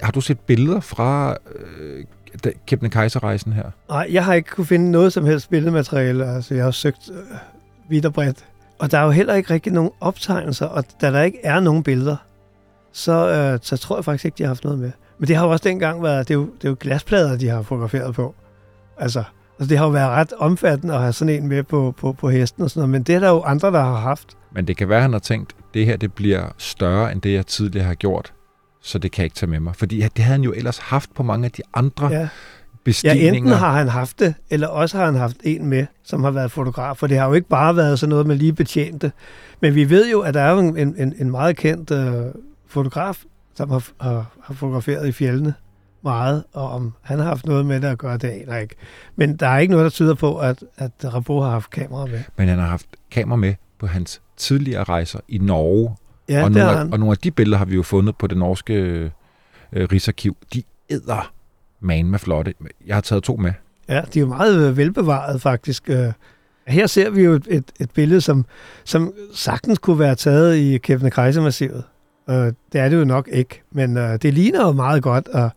[0.00, 1.36] Har du set billeder fra
[1.80, 2.04] øh,
[2.66, 3.70] Kebnekaise-rejsen her?
[3.88, 6.26] Nej, jeg har ikke kunne finde noget som helst billedmateriale.
[6.34, 7.16] Altså, jeg har søgt øh,
[7.88, 8.44] vidt og bredt.
[8.78, 11.82] Og der er jo heller ikke rigtig nogen optegnelser, og da der ikke er nogen
[11.82, 12.16] billeder,
[12.92, 14.90] så, øh, så tror jeg faktisk ikke, de har haft noget med.
[15.22, 17.48] Men det har jo også dengang været, det er jo, det er jo glasplader, de
[17.48, 18.34] har fotograferet på.
[18.98, 19.24] Altså,
[19.58, 22.30] altså, det har jo været ret omfattende at have sådan en med på, på, på
[22.30, 24.36] hesten og sådan noget, men det er der jo andre, der har haft.
[24.52, 27.32] Men det kan være, at han har tænkt, det her det bliver større end det,
[27.32, 28.32] jeg tidligere har gjort,
[28.80, 29.76] så det kan jeg ikke tage med mig.
[29.76, 32.14] Fordi det havde han jo ellers haft på mange af de andre ja.
[32.14, 32.20] Ja.
[32.20, 32.28] Ja,
[32.84, 33.32] bestigninger.
[33.32, 36.52] enten har han haft det, eller også har han haft en med, som har været
[36.52, 36.96] fotograf.
[36.96, 39.12] For det har jo ikke bare været sådan noget med lige betjente.
[39.60, 42.14] Men vi ved jo, at der er jo en, en, en meget kendt øh,
[42.66, 43.22] fotograf,
[43.54, 45.54] som har, har, har fotograferet i fjellene
[46.04, 48.74] meget, og om han har haft noget med det at gøre, det aner ikke.
[49.16, 52.20] Men der er ikke noget, der tyder på, at, at Rabo har haft kamera med.
[52.36, 55.96] Men han har haft kamera med på hans tidligere rejser i Norge.
[56.28, 56.92] Ja, og, nogle af, han.
[56.92, 59.10] og nogle af de billeder har vi jo fundet på det norske øh,
[59.92, 60.36] Rigsarkiv.
[60.54, 61.32] De æder
[61.80, 62.54] man med flotte.
[62.86, 63.52] Jeg har taget to med.
[63.88, 65.90] Ja, de er jo meget øh, velbevaret faktisk.
[65.90, 66.12] Øh,
[66.66, 68.44] Her ser vi jo et, et, billede, som,
[68.84, 71.84] som sagtens kunne være taget i Kebnekaise-massivet.
[72.32, 75.50] Øh, Det er det jo nok ikke, men øh, det ligner jo meget godt, og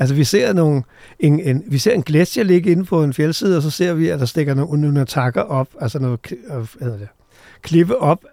[0.00, 0.82] Altså, vi ser, nogle,
[1.18, 4.08] en, en, vi ser en gletsjer ligge inde på en fjeldside, og så ser vi,
[4.08, 7.08] at der stikker nogle, nogle takker op, altså noget hvad hedder det,
[7.62, 8.24] klippe op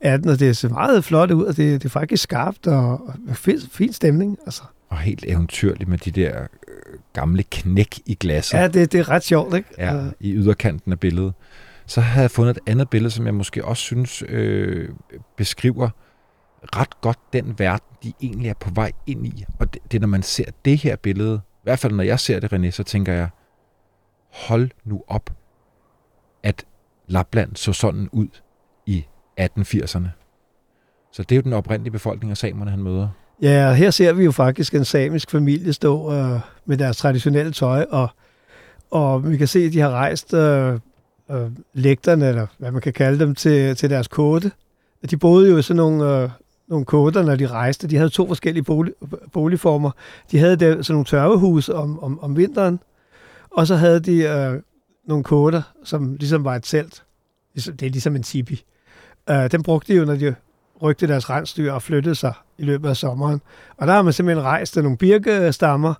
[0.00, 2.90] af den, og det ser meget flot ud, og det, det er faktisk skarpt, og,
[3.28, 4.38] og fin, fin stemning.
[4.46, 4.62] Altså.
[4.88, 8.58] Og helt eventyrligt med de der øh, gamle knæk i glasset.
[8.58, 9.68] Ja, det, det er ret sjovt, ikke?
[9.78, 11.32] Ja, i yderkanten af billedet.
[11.86, 14.88] Så har jeg fundet et andet billede, som jeg måske også synes øh,
[15.36, 15.88] beskriver
[16.62, 19.44] ret godt den verden, de egentlig er på vej ind i.
[19.58, 22.40] Og det, det når man ser det her billede, i hvert fald når jeg ser
[22.40, 23.28] det, René, så tænker jeg,
[24.32, 25.30] hold nu op,
[26.42, 26.64] at
[27.06, 28.28] Lapland så sådan ud
[28.86, 29.06] i
[29.40, 30.08] 1880'erne.
[31.12, 33.08] Så det er jo den oprindelige befolkning af samerne, han møder.
[33.42, 37.86] Ja, her ser vi jo faktisk en samisk familie stå øh, med deres traditionelle tøj,
[37.90, 38.08] og,
[38.90, 40.78] og vi kan se, at de har rejst øh,
[41.30, 44.50] øh, lægterne, eller hvad man kan kalde dem, til, til deres kåde.
[45.10, 46.30] De boede jo i sådan nogle, øh,
[46.70, 47.88] nogle kåder, når de rejste.
[47.88, 48.92] De havde to forskellige bolig,
[49.32, 49.90] boligformer.
[50.30, 52.80] De havde der, sådan nogle tørvehus om, om, om vinteren,
[53.50, 54.62] og så havde de øh,
[55.06, 57.02] nogle kåder, som ligesom var et telt.
[57.54, 58.64] Ligesom, det er ligesom en tipi.
[59.30, 60.34] Øh, den brugte de jo, når de
[60.82, 63.40] rygte deres rensdyr og flyttede sig i løbet af sommeren.
[63.76, 65.94] Og der har man simpelthen rejst nogle birkestammer,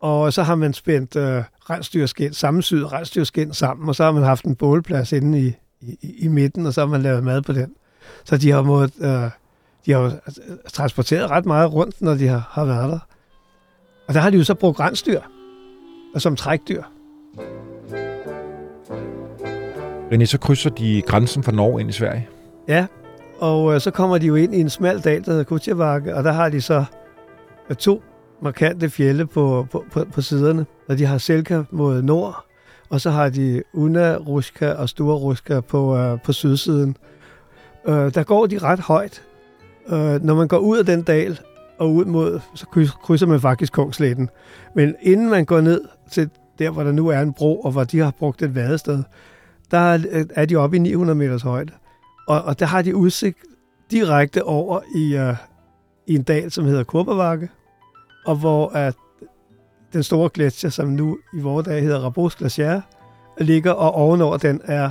[0.00, 4.44] og så har man spændt øh, rensdyrskin, sammensyet rensdyrskin sammen, og så har man haft
[4.44, 7.74] en bålplads inde i, i, i midten, og så har man lavet mad på den.
[8.24, 9.30] Så de har måttet, øh,
[9.86, 10.40] de har altså,
[10.72, 12.98] transporteret ret meget rundt, når de har, har været der.
[14.08, 15.20] Og der har de jo så brugt rensdyr,
[16.14, 16.82] og som trækdyr.
[20.12, 22.28] René, så krydser de grænsen fra Norge ind i Sverige.
[22.68, 22.86] Ja,
[23.38, 26.24] og øh, så kommer de jo ind i en smal dal, der hedder Kutjevakke, og
[26.24, 26.84] der har de så
[27.70, 28.02] øh, to
[28.42, 30.66] markante fjelle på, på, på, på siderne.
[30.88, 32.44] Og de har Selka mod nord,
[32.88, 36.96] og så har de Una Ruska og Store Ruska på, øh, på sydsiden.
[37.88, 39.22] Øh, der går de ret højt.
[39.88, 41.40] Øh, når man går ud af den dal
[41.78, 42.66] og ud mod, så
[43.02, 44.30] krydser man faktisk Kongsletten.
[44.74, 47.84] Men inden man går ned til der, hvor der nu er en bro, og hvor
[47.84, 49.02] de har brugt et vadested,
[49.70, 51.72] der er øh, de oppe i 900 meters højde.
[52.28, 53.38] Og, og der har de udsigt
[53.90, 55.36] direkte over i, uh,
[56.06, 57.48] i en dal, som hedder Kurbervakke,
[58.26, 58.94] og hvor at
[59.92, 62.80] den store gletsjer, som nu i vores dag hedder Rabos Glacier,
[63.40, 64.90] ligger, og ovenover den er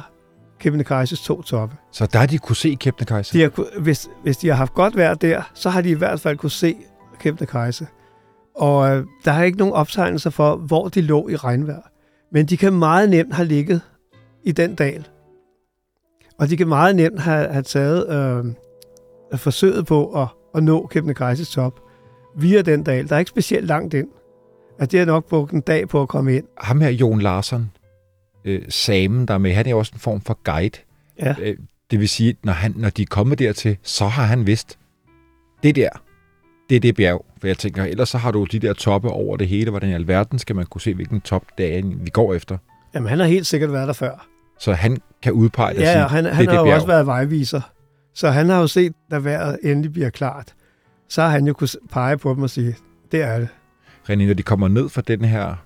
[0.66, 1.76] Kebnekaises to toppe.
[1.92, 3.34] Så der har de kunne se Kebnekaise?
[3.34, 6.20] De har, hvis, hvis de har haft godt vejr der, så har de i hvert
[6.20, 6.76] fald kunne se
[7.20, 7.88] Kebnekaise.
[8.56, 11.82] Og øh, der er ikke nogen optegnelser for, hvor de lå i regnvejr.
[12.32, 13.82] Men de kan meget nemt have ligget
[14.44, 15.08] i den dal.
[16.40, 21.50] Og de kan meget nemt have, have taget øh, forsøget på at, at nå Kebnekaises
[21.50, 21.80] top
[22.38, 23.10] via den dal.
[23.10, 24.08] Der er ikke specielt langt ind.
[24.80, 26.46] At det har nok brugt en dag på at komme ind.
[26.58, 27.72] Ham her, Jon Larsson,
[28.46, 30.78] øh, samen, der er med, han er også en form for guide.
[31.20, 31.36] Ja.
[31.42, 31.58] Øh,
[31.92, 34.78] det vil sige, når, han, når de er kommet dertil, så har han vidst,
[35.64, 35.90] det der,
[36.70, 37.26] det er det bjerg.
[37.40, 39.70] For jeg tænker, ellers så har du de der toppe over det hele.
[39.70, 42.58] Hvordan i alverden skal man kunne se, hvilken top det er, vi går efter?
[42.94, 44.28] Jamen, han har helt sikkert været der før.
[44.60, 46.88] Så han kan udpege det ja, sige, han, det han er har det jo også
[46.88, 47.62] været vejviser.
[48.14, 50.54] Så han har jo set, da vejret endelig bliver klart.
[51.10, 52.76] Så har han jo kunne pege på dem og sige,
[53.12, 53.48] det er det.
[54.10, 55.65] René, når de kommer ned fra den her,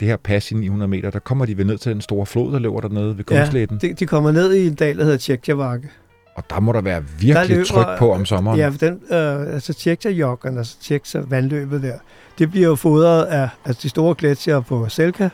[0.00, 2.52] det her pas i 900 meter, der kommer de vel ned til den store flod,
[2.52, 3.78] der løber dernede ved Kongsletten.
[3.82, 5.88] Ja, de, de kommer ned i en dal, der hedder Tjektjavakke.
[6.34, 8.58] Og der må der være virkelig løber- tryk på om sommeren.
[8.58, 11.94] Ja, for den, øh, altså Tjektjajokken, altså Tjektja vandløbet der,
[12.38, 15.28] det bliver jo fodret af altså de store gletsjere på Selka,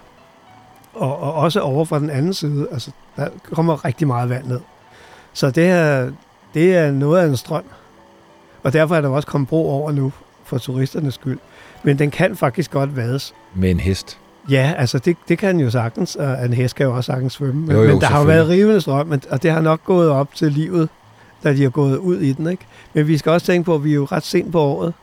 [0.95, 2.67] og, og også over fra den anden side.
[2.73, 4.61] Altså, der kommer rigtig meget vand ned.
[5.33, 6.11] Så det er,
[6.55, 7.65] det er noget af en strøm.
[8.63, 10.13] Og derfor er der også kommet bro over nu,
[10.45, 11.39] for turisternes skyld.
[11.83, 13.35] Men den kan faktisk godt vades.
[13.55, 14.19] Med en hest.
[14.51, 17.61] Ja, altså det, det kan jo sagtens, og en hest kan jo også sagtens svømme.
[17.61, 20.11] Men, Jo, jo, men der har jo været rivende strøm, og det har nok gået
[20.11, 20.89] op til livet,
[21.45, 22.47] da de har gået ud i den.
[22.47, 22.67] Ikke?
[22.95, 24.95] Men vi skal også tænke på, at vi er jo ret sent på året.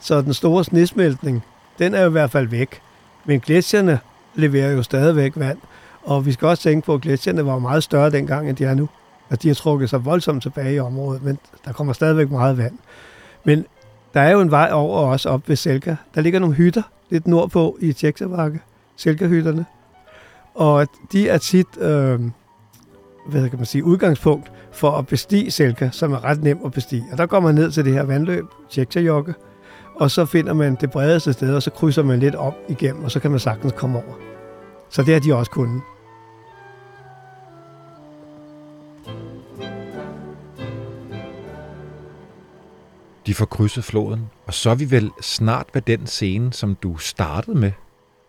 [0.00, 1.44] Så den store snesmeltning,
[1.78, 2.80] den er jo i hvert fald væk.
[3.24, 3.98] Men gletsjerne
[4.34, 5.58] leverer jo stadigvæk vand.
[6.04, 8.74] Og vi skal også tænke på, at gletsjerne var meget større dengang, end de er
[8.74, 8.88] nu.
[9.30, 12.78] At de har trukket sig voldsomt tilbage i området, men der kommer stadigvæk meget vand.
[13.44, 13.64] Men
[14.14, 15.96] der er jo en vej over også op ved Selka.
[16.14, 18.60] Der ligger nogle hytter lidt nordpå i Tjeksavakke,
[18.96, 19.66] Selkehytterne.
[20.54, 22.20] Og de er tit, øh,
[23.28, 27.04] hvad kan man sige, udgangspunkt for at bestige Selka, som er ret nem at bestige.
[27.12, 29.34] Og der går man ned til det her vandløb, Tjeksjajokke,
[29.94, 33.10] og så finder man det bredeste sted, og så krydser man lidt op igennem, og
[33.10, 34.14] så kan man sagtens komme over.
[34.90, 35.82] Så det har de også kunnet.
[43.26, 44.20] De får krydset floden.
[44.46, 47.72] Og så er vi vel snart ved den scene, som du startede med.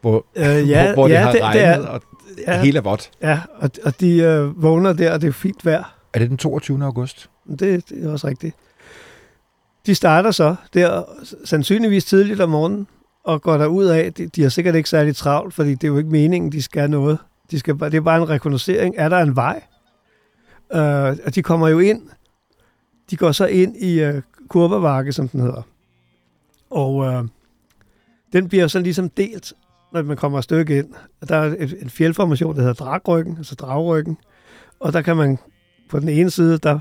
[0.01, 2.01] Hvor, Øh, ja, hvor, hvor det ja, har det- det regnet, er- og
[2.47, 3.11] Ja, hele er vådt.
[3.21, 5.95] ja og, og de øh, vågner der, og det er fint vejr.
[6.13, 6.83] Er det den 22.
[6.85, 7.29] august?
[7.49, 8.55] Det, det er også rigtigt.
[9.85, 11.03] De starter så der
[11.45, 12.87] sandsynligvis tidligt om morgenen,
[13.23, 14.13] og går der ud af.
[14.13, 16.89] De, de har sikkert ikke særlig travlt, fordi det er jo ikke meningen, de skal
[16.89, 17.17] noget.
[17.51, 18.95] De skal, det er bare en rekognoscering.
[18.97, 19.61] Er der en vej?
[20.73, 22.01] Øh, og de kommer jo ind.
[23.09, 25.61] De går så ind i øh, Kurbavarke, som den hedder.
[26.69, 27.23] Og øh,
[28.33, 29.53] den bliver sådan ligesom delt,
[29.93, 30.93] når man kommer et stykke ind.
[31.27, 34.17] Der er en fjeldformation, der hedder Dragryggen, altså Dragryggen.
[34.79, 35.37] Og der kan man
[35.89, 36.79] på den ene side, der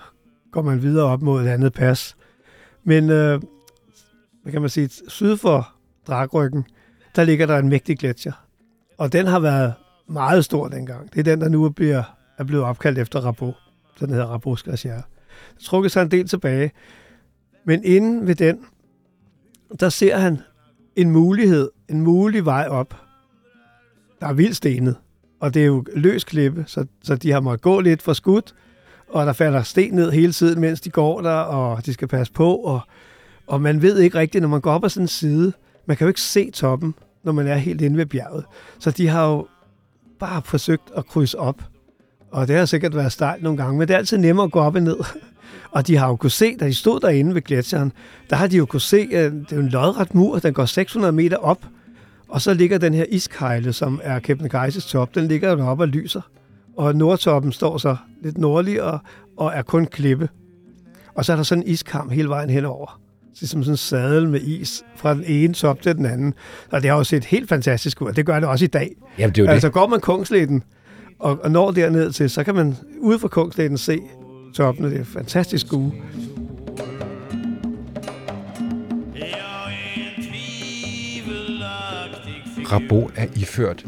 [0.53, 2.17] går man videre op mod et andet pas.
[2.85, 3.41] Men, øh,
[4.43, 5.69] hvad kan man sige, syd for
[6.07, 6.65] Dragryggen,
[7.17, 8.33] der ligger der en mægtig gletsjer.
[8.99, 9.75] Og den har været
[10.09, 11.13] meget stor dengang.
[11.13, 12.03] Det er den, der nu bliver,
[12.39, 13.55] er blevet opkaldt efter Rabot.
[14.01, 15.03] Den hedder Rabot Glacier.
[15.55, 16.73] Det trukket sig en del tilbage.
[17.67, 18.59] Men inden ved den,
[19.81, 20.39] der ser han
[20.97, 22.95] en mulighed, en mulig vej op.
[24.21, 24.97] Der er vildt stenet,
[25.41, 28.55] og det er jo løs klippe, så, så de har måttet gå lidt for skudt,
[29.09, 32.33] og der falder sten ned hele tiden, mens de går der, og de skal passe
[32.33, 32.81] på, og,
[33.47, 35.53] og man ved ikke rigtigt, når man går op ad sådan en side,
[35.87, 38.45] man kan jo ikke se toppen, når man er helt inde ved bjerget.
[38.79, 39.47] Så de har jo
[40.19, 41.63] bare forsøgt at krydse op,
[42.31, 44.61] og det har sikkert været stejlt nogle gange, men det er altid nemmere at gå
[44.61, 44.97] op og ned.
[45.71, 47.93] Og de har jo kunne se, da de stod derinde ved gletsjeren,
[48.31, 51.13] der har de jo kunne se, at det er en lodret mur, den går 600
[51.13, 51.67] meter op,
[52.29, 55.89] og så ligger den her iskejle, som er Kebnekaises top, den ligger jo deroppe og
[55.89, 56.21] lyser.
[56.77, 58.99] Og nordtoppen står så lidt nordligere
[59.37, 60.29] og er kun klippe.
[61.15, 63.01] Og så er der sådan en iskam hele vejen henover.
[63.35, 66.35] Det er som sådan en sadel med is fra den ene top til den anden.
[66.71, 68.97] Og det har jo set helt fantastisk ud, og det gør det også i dag.
[69.19, 69.75] Jamen, det er jo Altså det.
[69.75, 70.63] går man Kungsletten
[71.19, 73.99] og, og når derned til, så kan man ude fra Kungsletten se
[74.57, 74.91] toppene.
[74.91, 75.93] Det er fantastisk skue.
[82.73, 83.87] Rabo er iført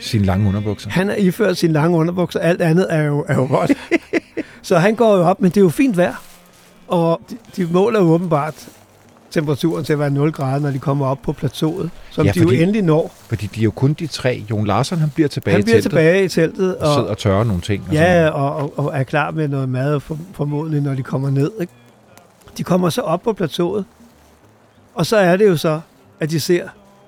[0.00, 0.90] sine lange underbukser.
[0.90, 3.72] Han er iført sin lange underbukser, alt andet er jo, er jo godt.
[4.62, 6.22] så han går jo op, men det er jo fint vejr.
[6.88, 8.68] Og de, de måler jo åbenbart
[9.32, 12.32] temperaturen til at være 0 grader, når de kommer op på plateauet, som Ja, ja,
[12.32, 13.14] de jo fordi- endelig når.
[13.28, 14.44] Fordi de er jo kun de tre.
[14.50, 17.06] Jon Larsen, han bliver tilbage Han i bliver teltet tilbage i teltet, og sidder og,
[17.10, 17.82] og tørrer nogle ting.
[17.88, 21.02] Og sådan ja, og, og, og er klar med noget mad for, formodentlig, når de
[21.02, 21.50] kommer ned.
[21.60, 21.72] Ikke?
[22.58, 23.84] De kommer så op på plateauet,
[24.94, 25.80] og så er det jo så,
[26.20, 26.62] at de ser,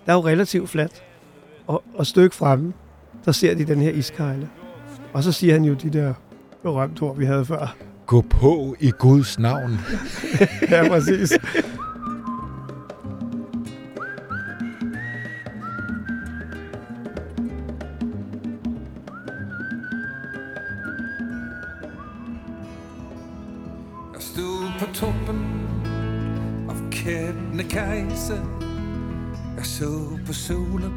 [0.06, 0.92] der er jo relativt fladt,
[1.66, 2.72] og, og stykke fremme,
[3.24, 4.48] der ser de den her iskejle.
[5.12, 6.14] Og så siger han jo de der
[6.62, 7.74] berømte ord, vi havde før.
[8.06, 9.80] Gå på i Guds navn.
[10.70, 11.32] Ja, præcis.
[27.74, 28.44] Kejser
[29.56, 30.92] Jeg så på solen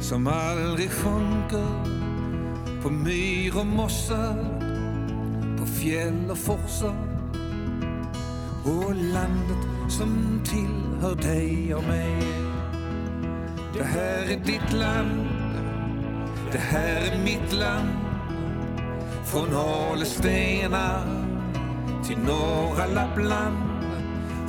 [0.00, 1.86] som aldrig funker
[2.82, 4.36] På myr og mosser,
[5.58, 6.94] på fjell og forser.
[8.64, 12.22] Og landet som tilhører dig og mig.
[13.74, 15.28] Det här är ditt land,
[16.52, 17.90] det här är mitt land.
[19.24, 21.04] Från Alestena
[22.04, 23.69] till norra Lappland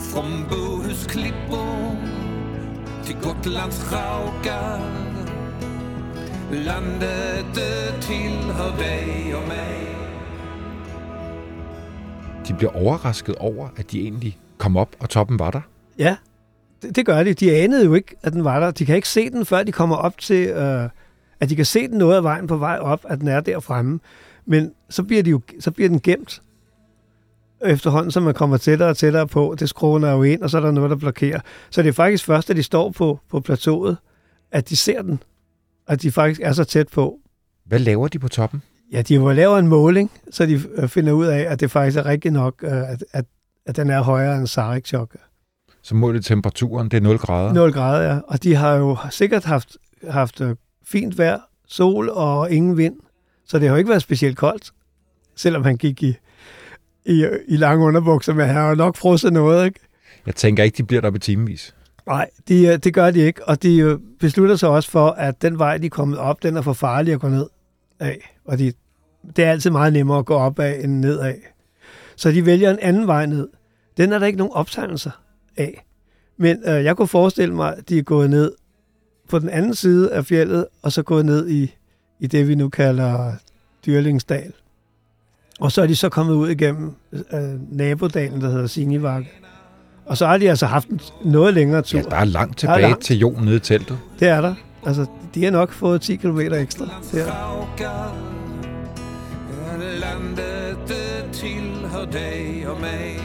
[0.01, 1.97] Från Bohusklippor
[3.05, 4.79] till Gotlands raukar
[6.51, 9.95] Landet det tillhör dig och mig
[12.47, 15.61] De bliver overrasket over, at de egentlig kom op, og toppen var der.
[15.97, 16.15] Ja,
[16.81, 17.33] det, det gør de.
[17.33, 18.71] De anede jo ikke, at den var der.
[18.71, 20.89] De kan ikke se den, før de kommer op til, øh,
[21.39, 23.59] at de kan se den noget af vejen på vej op, at den er der
[23.59, 23.99] fremme.
[24.45, 26.41] Men så bliver, de jo, så bliver den gemt
[27.65, 29.55] efterhånden, som man kommer tættere og tættere på.
[29.59, 31.39] Det skruer jo ind, og så er der noget, der blokerer.
[31.69, 33.97] Så det er faktisk først, at de står på, på plateauet,
[34.51, 35.23] at de ser den.
[35.87, 37.17] At de faktisk er så tæt på.
[37.65, 38.61] Hvad laver de på toppen?
[38.91, 41.97] Ja, de må lave en måling, så de øh, finder ud af, at det faktisk
[41.97, 43.25] er rigtigt nok, øh, at, at,
[43.65, 45.15] at den er højere end Sarek-chok.
[45.81, 47.53] Så måler temperaturen, det er 0 grader.
[47.53, 48.19] 0 grader, ja.
[48.27, 49.77] Og de har jo sikkert haft,
[50.09, 52.95] haft øh, fint vejr, sol og ingen vind.
[53.45, 54.71] Så det har jo ikke været specielt koldt,
[55.35, 56.15] selvom han gik i,
[57.05, 59.79] i, i lange underbukser, men han har nok frosset noget, ikke?
[60.25, 61.75] Jeg tænker ikke, de bliver der på timevis.
[62.07, 65.41] Nej, de, øh, det gør de ikke, og de øh, beslutter sig også for, at
[65.41, 67.47] den vej, de er kommet op, den er for farlig at gå ned
[67.99, 68.35] af.
[68.45, 68.73] Og de,
[69.35, 71.53] det er altid meget nemmere at gå op af end ned af.
[72.15, 73.47] Så de vælger en anden vej ned.
[73.97, 75.11] Den er der ikke nogen optegnelser
[75.57, 75.85] af.
[76.37, 78.51] Men øh, jeg kunne forestille mig, at de er gået ned
[79.29, 81.75] på den anden side af fjellet, og så gået ned i,
[82.19, 83.33] i det, vi nu kalder
[83.85, 84.53] Dyrlingsdal.
[85.61, 86.95] Og så er de så kommet ud igennem
[87.33, 89.29] øh, nabodalen, der hedder Sinivakke.
[90.05, 90.87] Og så har de altså haft
[91.25, 91.99] noget længere tur.
[91.99, 93.03] Ja, der er langt Der er tilbage langt.
[93.03, 93.97] til Jon nede i teltet.
[94.19, 94.55] Det er der.
[94.85, 95.05] Altså,
[95.35, 96.85] de har nok fået 10 km ekstra.
[97.11, 97.25] Der.
[97.25, 98.15] raukar
[99.99, 103.19] Landet det tillhör dig och mig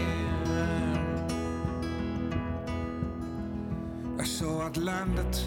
[4.19, 5.47] Jag så att landet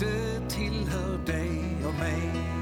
[0.00, 2.57] det tillhör dig och mig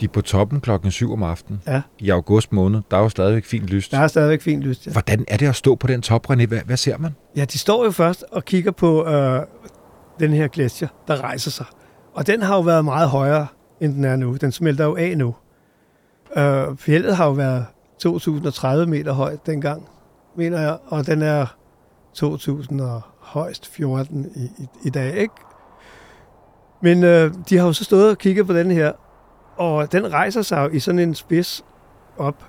[0.00, 2.80] De er på toppen klokken 7 om aftenen Ja, i august måned.
[2.90, 3.92] Der er jo stadigvæk fint lyst.
[3.92, 4.86] der er stadigvæk fint lyst.
[4.86, 4.92] Ja.
[4.92, 6.46] Hvordan er det at stå på den top, René?
[6.46, 7.14] Hvad, hvad ser man?
[7.36, 9.42] Ja, de står jo først og kigger på øh,
[10.20, 11.66] den her gletsjer, der rejser sig.
[12.14, 13.46] Og den har jo været meget højere,
[13.80, 14.36] end den er nu.
[14.36, 15.34] Den smelter jo af nu.
[16.36, 17.66] Øh, fjellet har jo været
[18.06, 19.88] 2.030 meter højt dengang,
[20.36, 21.46] mener jeg, og den er
[22.18, 25.34] 2.000 og højst 14 i, i, i dag, ikke?
[26.82, 28.92] Men øh, de har jo så stået og kigget på den her,
[29.58, 31.64] og den rejser sig jo i sådan en spids
[32.16, 32.44] op.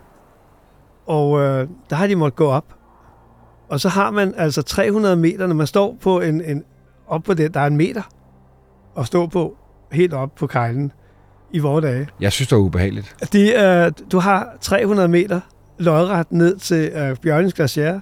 [1.07, 2.65] Og øh, der har de måttet gå op.
[3.69, 6.63] Og så har man altså 300 meter, når man står på en, en
[7.07, 8.01] op på det, der er en meter
[8.99, 9.57] at stå på,
[9.91, 10.91] helt op på kejlen
[11.51, 12.07] i vore dage.
[12.19, 13.15] Jeg synes, det er ubehageligt.
[13.33, 15.39] De, øh, du har 300 meter
[15.77, 17.99] lodret ned til øh, Bjørnings Glacier,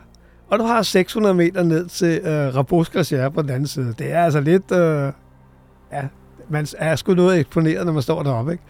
[0.49, 3.93] og du har 600 meter ned til øh, Rabos Glacier på den anden side.
[3.99, 4.71] Det er altså lidt...
[4.71, 5.11] Øh,
[5.91, 6.01] ja,
[6.49, 8.63] man er sgu noget eksponeret, når man står deroppe, ikke?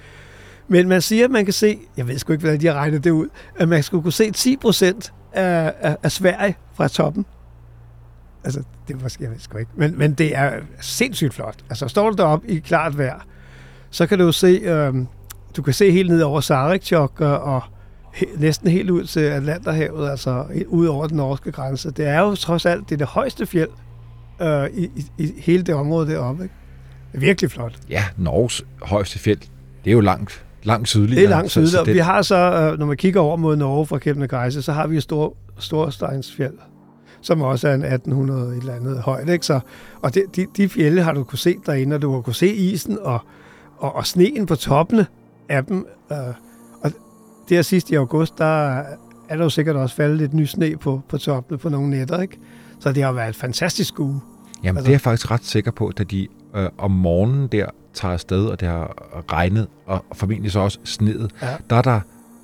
[0.68, 3.04] Men man siger, at man kan se, jeg ved sgu ikke, hvordan de har regnet
[3.04, 7.26] det ud, at man skulle kunne se 10 procent af, af, af Sverige fra toppen.
[8.44, 9.72] Altså, det var, jeg ved sgu ikke.
[9.76, 10.52] Men, men det er
[10.82, 11.56] sindssygt flot.
[11.70, 13.20] Altså, står du deroppe i klart vejr,
[13.90, 14.94] så kan du jo se, øh,
[15.58, 17.62] du kan se helt ned over Sarikchok og, øh, og
[18.14, 21.92] he, næsten helt ud til Atlanterhavet, altså ud over den norske grænse.
[21.92, 23.70] Det er jo trods alt det, er det højeste fjeld
[24.42, 26.44] øh, i, i, i hele det område deroppe.
[26.44, 26.56] Ikke?
[27.12, 27.80] Det er virkelig flot.
[27.90, 29.40] Ja, Norges højeste fjeld,
[29.84, 31.16] det er jo langt, langt sydligere.
[31.22, 33.86] Det er langt og det- Vi har så, øh, når man kigger over mod Norge
[33.86, 36.54] fra Kebnekaise, så har vi Stor, Storsteinsfjeld,
[37.22, 39.30] som også er en 1800 et eller andet højt.
[39.30, 39.46] Ikke?
[39.46, 39.60] Så,
[40.02, 42.54] og det, de, de fjelde har du kunne se derinde, og du har kunne se
[42.56, 43.20] isen og,
[43.78, 45.06] og, og sneen på toppene
[45.50, 45.86] af dem.
[46.12, 46.18] Øh,
[46.82, 46.92] og
[47.50, 48.78] der sidst i august, der
[49.30, 52.22] er der jo sikkert også faldet lidt ny sne på, på toppene på nogle nætter.
[52.22, 52.40] Ikke?
[52.80, 54.20] Så det har været et fantastisk uge.
[54.64, 57.66] Jamen, Altså- det er jeg faktisk ret sikker på, da de øh, om morgenen der
[57.98, 58.94] tager afsted, og det har
[59.34, 61.48] regnet, og formentlig så også sneet, Ja.
[61.70, 62.00] der, er der,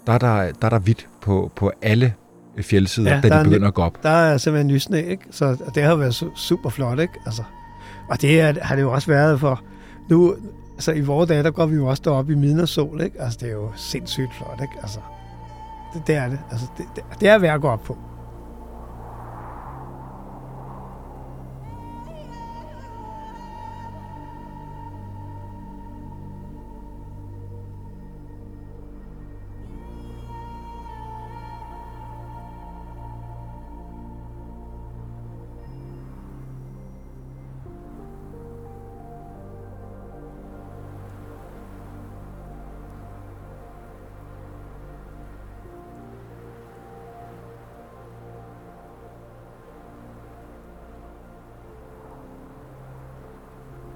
[0.08, 2.14] der, er der, der er der hvidt på, på alle
[2.62, 4.04] fjeldsider, Ja, da de begynder at gå op.
[4.04, 5.24] Der er simpelthen ny sne, ikke?
[5.32, 7.14] Så det har været su- super flot, ikke?
[7.26, 7.44] Altså,
[8.10, 9.62] og det er, har det jo også været for...
[10.10, 10.36] Nu,
[10.74, 13.22] altså i vores dage, der går vi jo også derop i midnatssol, ikke?
[13.22, 14.74] Altså, det er jo sindssygt flot, ikke?
[14.82, 15.00] Altså,
[15.94, 16.40] det, det er det.
[16.52, 17.98] Altså, det, det, det er værd at gå op på.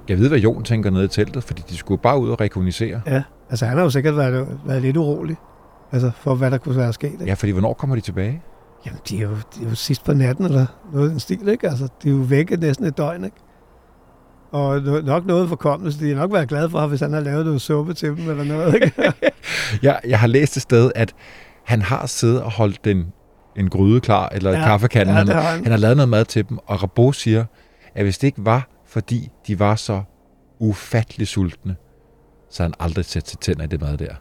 [0.09, 3.01] Jeg ved, hvad Jon tænker nede i teltet, fordi de skulle bare ud og rekognisere.
[3.07, 5.35] Ja, altså han har jo sikkert været, været lidt urolig.
[5.91, 7.25] Altså, for hvad der kunne være sket, ikke?
[7.25, 8.41] Ja, fordi hvornår kommer de tilbage?
[8.85, 11.47] Jamen, de er, jo, de er jo sidst på natten, eller noget i den stil,
[11.47, 11.69] ikke?
[11.69, 13.37] Altså, de er jo væk næsten et døgn, ikke?
[14.51, 17.13] Og no- nok noget for kommende, så de har nok været glade for, hvis han
[17.13, 18.93] har lavet noget suppe til dem, eller noget, ikke?
[19.83, 21.13] Jeg, jeg har læst et sted, at
[21.65, 23.05] han har siddet og holdt den,
[23.55, 25.15] en gryde klar, eller ja, kaffekanden.
[25.15, 25.63] ja, han, han.
[25.63, 27.45] han har lavet noget mad til dem, og Rabo siger,
[27.95, 30.03] at hvis det ikke var, fordi de var så
[30.59, 31.75] ufattelig sultne,
[32.49, 34.15] så han aldrig sat sit tænder i det mad der.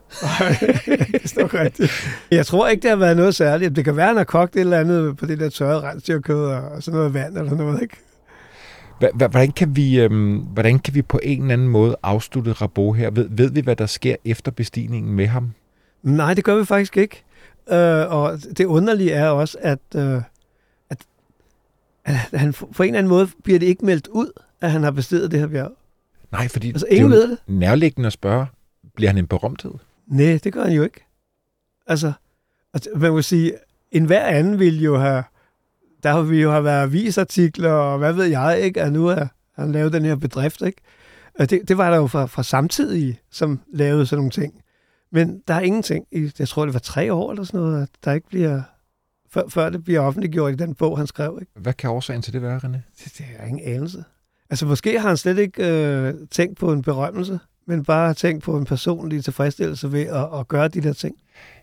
[1.21, 1.93] det står rigtigt.
[2.31, 3.77] Jeg tror ikke, det har været noget særligt.
[3.77, 6.45] Det kan være, at han har kogt et eller andet på det der tørrede rensdyrkød
[6.45, 7.97] og sådan noget vand eller noget, ikke?
[9.15, 13.11] Hvordan kan, vi, øhm, hvordan kan vi på en eller anden måde afslutte Rabo her?
[13.11, 15.51] Ved, ved vi, hvad der sker efter bestigningen med ham?
[16.03, 17.25] Nej, det gør vi faktisk ikke.
[17.71, 20.23] Øh, og det underlige er også, at, øh,
[20.91, 20.99] at,
[22.05, 24.31] at han på en eller anden måde bliver det ikke meldt ud,
[24.61, 25.73] at han har bestedet det her bjerg.
[26.33, 27.39] Nej, fordi Altså, det er ingen ved det.
[27.47, 28.47] nærliggende at spørge,
[28.95, 29.73] bliver han en berømthed?
[30.07, 31.07] Nej, det gør han jo ikke.
[31.87, 32.13] Altså,
[32.75, 33.53] altså man må sige,
[33.93, 35.25] en hver anden vil jo have,
[36.03, 39.73] der vil jo have været avisartikler, og hvad ved jeg, ikke, at nu har han
[39.73, 40.81] lavet den her bedrift, ikke?
[41.39, 44.63] Og det, det var der jo fra, fra samtidige, som lavede sådan nogle ting.
[45.13, 47.89] Men der er ingenting, i, jeg tror det var tre år eller sådan noget, at
[48.05, 48.63] der ikke bliver,
[49.31, 51.53] før, før det bliver offentliggjort i den bog, han skrev, ikke?
[51.57, 52.79] Hvad kan årsagen til det være, René?
[53.05, 54.05] Det, det er ingen anelse.
[54.51, 58.57] Altså måske har han slet ikke øh, tænkt på en berømmelse, men bare tænkt på
[58.57, 61.17] en personlig tilfredsstillelse ved at, at gøre de der ting.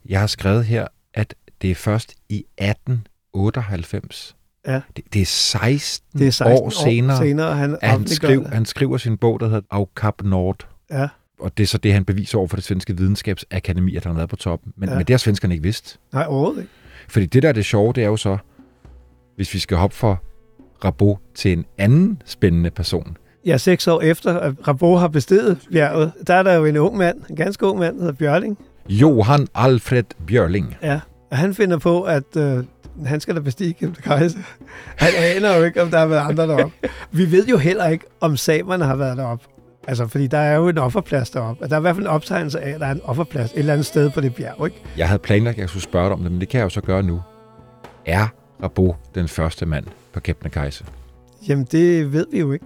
[0.09, 4.35] Jeg har skrevet her, at det er først i 1898.
[4.67, 4.81] Ja.
[4.95, 8.65] Det, det er 16, Det er 16 år senere, senere han at han, skriv, han
[8.65, 10.67] skriver sin bog, der hedder Au Cap Nord.
[10.91, 11.07] Ja.
[11.39, 14.17] og det er så det, han beviser over for det svenske videnskabsakademi, at han har
[14.17, 14.73] været på toppen.
[14.77, 14.95] Men, Ja.
[14.95, 15.99] men det har svenskerne ikke vidst.
[16.13, 16.71] Nej, overhovedet ikke.
[17.09, 18.37] Fordi det der er det sjove, det er jo så,
[19.35, 20.15] hvis vi skal hoppe fra
[20.85, 23.17] Rabot til en anden spændende person.
[23.45, 26.97] Ja, seks år efter, at Rabot har bestedet bjerget, der er der jo en ung
[26.97, 28.57] mand, en ganske ung mand, der hedder Bjørling.
[28.89, 30.77] Johan Alfred Bjørling.
[30.81, 30.99] Ja,
[31.31, 32.63] og han finder på, at øh,
[33.05, 34.37] han skal da bestige Kebnekaise.
[34.95, 36.75] Han aner jo ikke, om der har været andre deroppe.
[37.11, 39.45] Vi ved jo heller ikke, om samerne har været deroppe.
[39.87, 41.63] Altså, fordi der er jo en offerplads deroppe.
[41.63, 43.59] Og der er i hvert fald en optegnelse af, at der er en offerplads et
[43.59, 44.81] eller andet sted på det bjerg, ikke?
[44.97, 46.69] Jeg havde planlagt, at jeg skulle spørge dig om det, men det kan jeg jo
[46.69, 47.21] så gøre nu.
[48.05, 48.27] Er
[48.63, 50.85] Rabot den første mand på Kebnekaise?
[51.47, 52.65] Jamen, det ved vi jo ikke.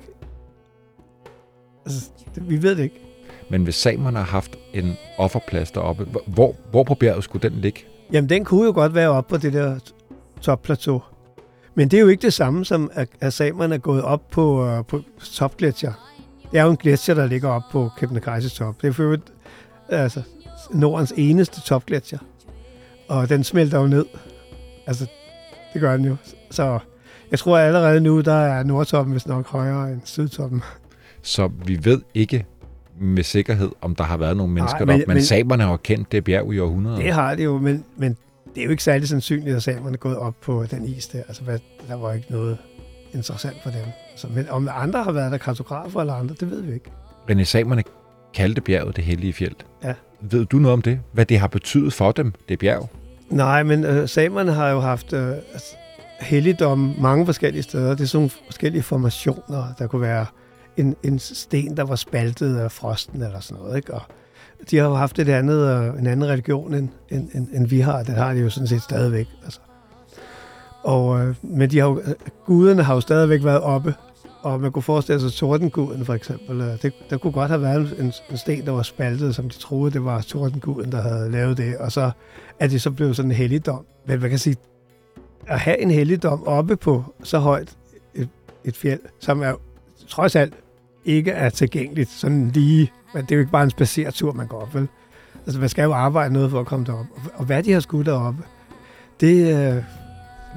[1.85, 3.01] Altså, det, vi ved det ikke.
[3.49, 7.85] Men hvis samerne har haft en offerplads deroppe, hvor, hvor på bjerget skulle den ligge?
[8.13, 9.79] Jamen, den kunne jo godt være oppe på det der
[10.41, 11.01] topplateau.
[11.75, 14.77] Men det er jo ikke det samme som, at, at samerne er gået op på,
[14.77, 15.01] uh, på
[15.33, 15.93] topgletsjer.
[16.51, 18.81] Det er jo en gletsjer, der ligger op på Kebnekaises top.
[18.81, 19.17] Det er for
[19.89, 20.21] altså,
[20.73, 22.19] Nordens eneste topgletsjer.
[23.07, 24.05] Og den smelter jo ned.
[24.87, 25.05] Altså,
[25.73, 26.15] det gør den jo.
[26.51, 26.79] Så
[27.31, 30.61] jeg tror allerede nu, der er Nordtoppen vist nok højere end Sydtoppen.
[31.21, 32.45] Så vi ved ikke
[33.01, 35.77] med sikkerhed, om der har været nogle mennesker Nej, men, deroppe, men, men- samerne har
[35.77, 36.97] kendt det bjerg i århundreder.
[36.97, 38.17] Det har det jo, men, men
[38.55, 41.19] det er jo ikke særlig sandsynligt, at samerne er gået op på den is der.
[41.27, 41.59] Altså, hvad,
[41.89, 42.57] der var ikke noget
[43.13, 43.79] interessant for dem.
[44.15, 46.91] Så, men om andre har været der, kartografer eller andre, det ved vi ikke.
[47.31, 47.83] René Samerne
[48.33, 49.55] kaldte bjerget det hellige fjeld.
[49.83, 49.93] Ja.
[50.21, 50.99] Ved du noget om det?
[51.11, 52.89] Hvad det har betydet for dem, det bjerg?
[53.29, 55.31] Nej, men øh, samerne har jo haft øh,
[56.19, 57.89] altså, helligdom mange forskellige steder.
[57.89, 59.73] Det er sådan nogle forskellige formationer.
[59.79, 60.25] Der kunne være
[60.77, 63.77] en, en sten, der var spaltet af frosten eller sådan noget.
[63.77, 63.93] Ikke?
[63.93, 64.01] Og
[64.71, 67.79] de har jo haft et andet, øh, en anden religion, end, end, end, end vi
[67.79, 68.03] har.
[68.03, 69.27] Det har de jo sådan set stadigvæk.
[69.43, 69.59] Altså.
[70.83, 72.13] Og, øh, men de har jo, øh,
[72.45, 73.93] guderne har jo stadigvæk været oppe.
[74.41, 76.61] Og man kunne forestille sig tordenguden for eksempel.
[76.61, 79.57] Øh, det, der kunne godt have været en, en sten, der var spaltet, som de
[79.57, 81.77] troede, det var tordenguden, der havde lavet det.
[81.77, 82.11] Og så
[82.59, 83.85] er det så blevet sådan en helligdom.
[84.07, 84.55] Men man kan sige,
[85.47, 87.75] at have en helligdom oppe på så højt
[88.15, 88.29] et,
[88.63, 89.53] et fjeld, som er
[90.07, 90.53] trods alt
[91.05, 94.61] ikke er tilgængeligt sådan lige, men det er jo ikke bare en spacertur, man går
[94.61, 94.87] op, vel?
[95.45, 97.05] Altså, man skal jo arbejde noget for at komme derop.
[97.33, 98.43] Og- hvad de har skudt deroppe,
[99.19, 99.83] det øh,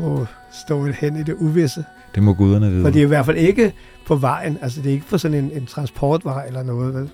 [0.00, 0.26] må
[0.66, 1.84] stå hen i det uvisse.
[2.14, 2.82] Det må guderne vide.
[2.82, 3.74] For det er i hvert fald ikke
[4.06, 7.10] på vejen, altså det er ikke på sådan en, en transportvej eller noget, vel?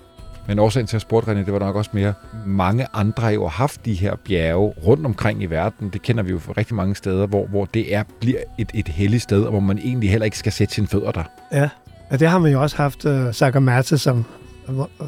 [0.47, 2.13] Men årsagen til at spurgte René, det var nok også mere,
[2.45, 5.89] mange andre har jo haft de her bjerge rundt omkring i verden.
[5.89, 8.87] Det kender vi jo fra rigtig mange steder, hvor, hvor det er, bliver et, et
[8.87, 11.23] helligt sted, og hvor man egentlig heller ikke skal sætte sine fødder der.
[11.51, 11.69] Ja,
[12.09, 14.25] og det har man jo også haft uh, Sagamata som,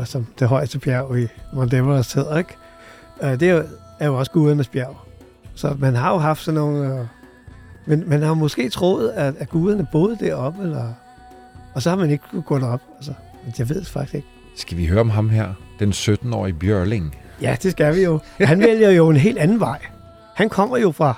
[0.05, 2.55] som det højeste bjerg i Mount Everest hedder, ikke?
[3.23, 3.63] Uh, det er jo,
[3.99, 4.97] er jo også gudernes bjerg.
[5.55, 6.93] Så man har jo haft sådan nogle...
[6.93, 7.05] Uh,
[7.85, 10.93] men man har måske troet, at, at guderne boede deroppe, eller,
[11.73, 12.81] og så har man ikke kunne gå derop.
[12.95, 13.13] Altså,
[13.45, 14.27] men jeg ved det faktisk ikke.
[14.59, 17.15] Skal vi høre om ham her, den 17-årige Bjørling?
[17.41, 18.19] Ja, det skal vi jo.
[18.39, 19.79] Han vælger jo en helt anden vej.
[20.35, 21.17] Han kommer jo fra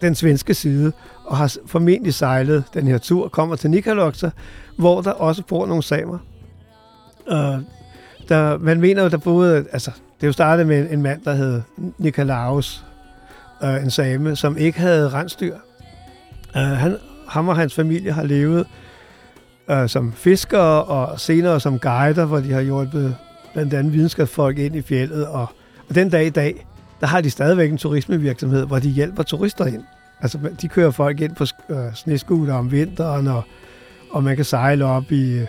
[0.00, 0.92] den svenske side,
[1.24, 4.30] og har formentlig sejlet den her tur, kommer til Nikaloxa,
[4.78, 6.18] hvor der også bor nogle samer.
[7.28, 7.58] Øh,
[8.28, 11.34] der, man mener jo, der boede, altså, det er jo startet med en mand, der
[11.34, 11.62] hed
[11.98, 12.84] Nikolaus,
[13.62, 15.56] øh, en same, som ikke havde rensdyr.
[16.56, 16.96] Øh, han,
[17.28, 18.66] ham og hans familie har levet
[19.70, 23.16] øh, som fiskere og senere som guider, hvor de har hjulpet
[23.52, 25.26] blandt andet videnskabsfolk ind i fjellet.
[25.26, 25.46] Og,
[25.88, 26.66] og den dag i dag,
[27.00, 29.82] der har de stadigvæk en turismevirksomhed, hvor de hjælper turister ind.
[30.20, 33.42] Altså, de kører folk ind på øh, sneskuter om vinteren, og,
[34.10, 35.40] og man kan sejle op i,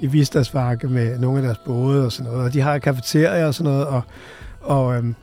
[0.00, 2.46] i Vistasvarke med nogle af deres både og sådan noget.
[2.46, 4.02] Og de har kafeterier og sådan noget, og,
[4.60, 5.14] og øhm,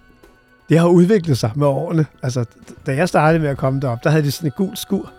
[0.70, 2.06] det har udviklet sig med årene.
[2.24, 2.46] Altså,
[2.86, 5.12] da jeg startede med at komme derop, der havde de sådan et gult skur,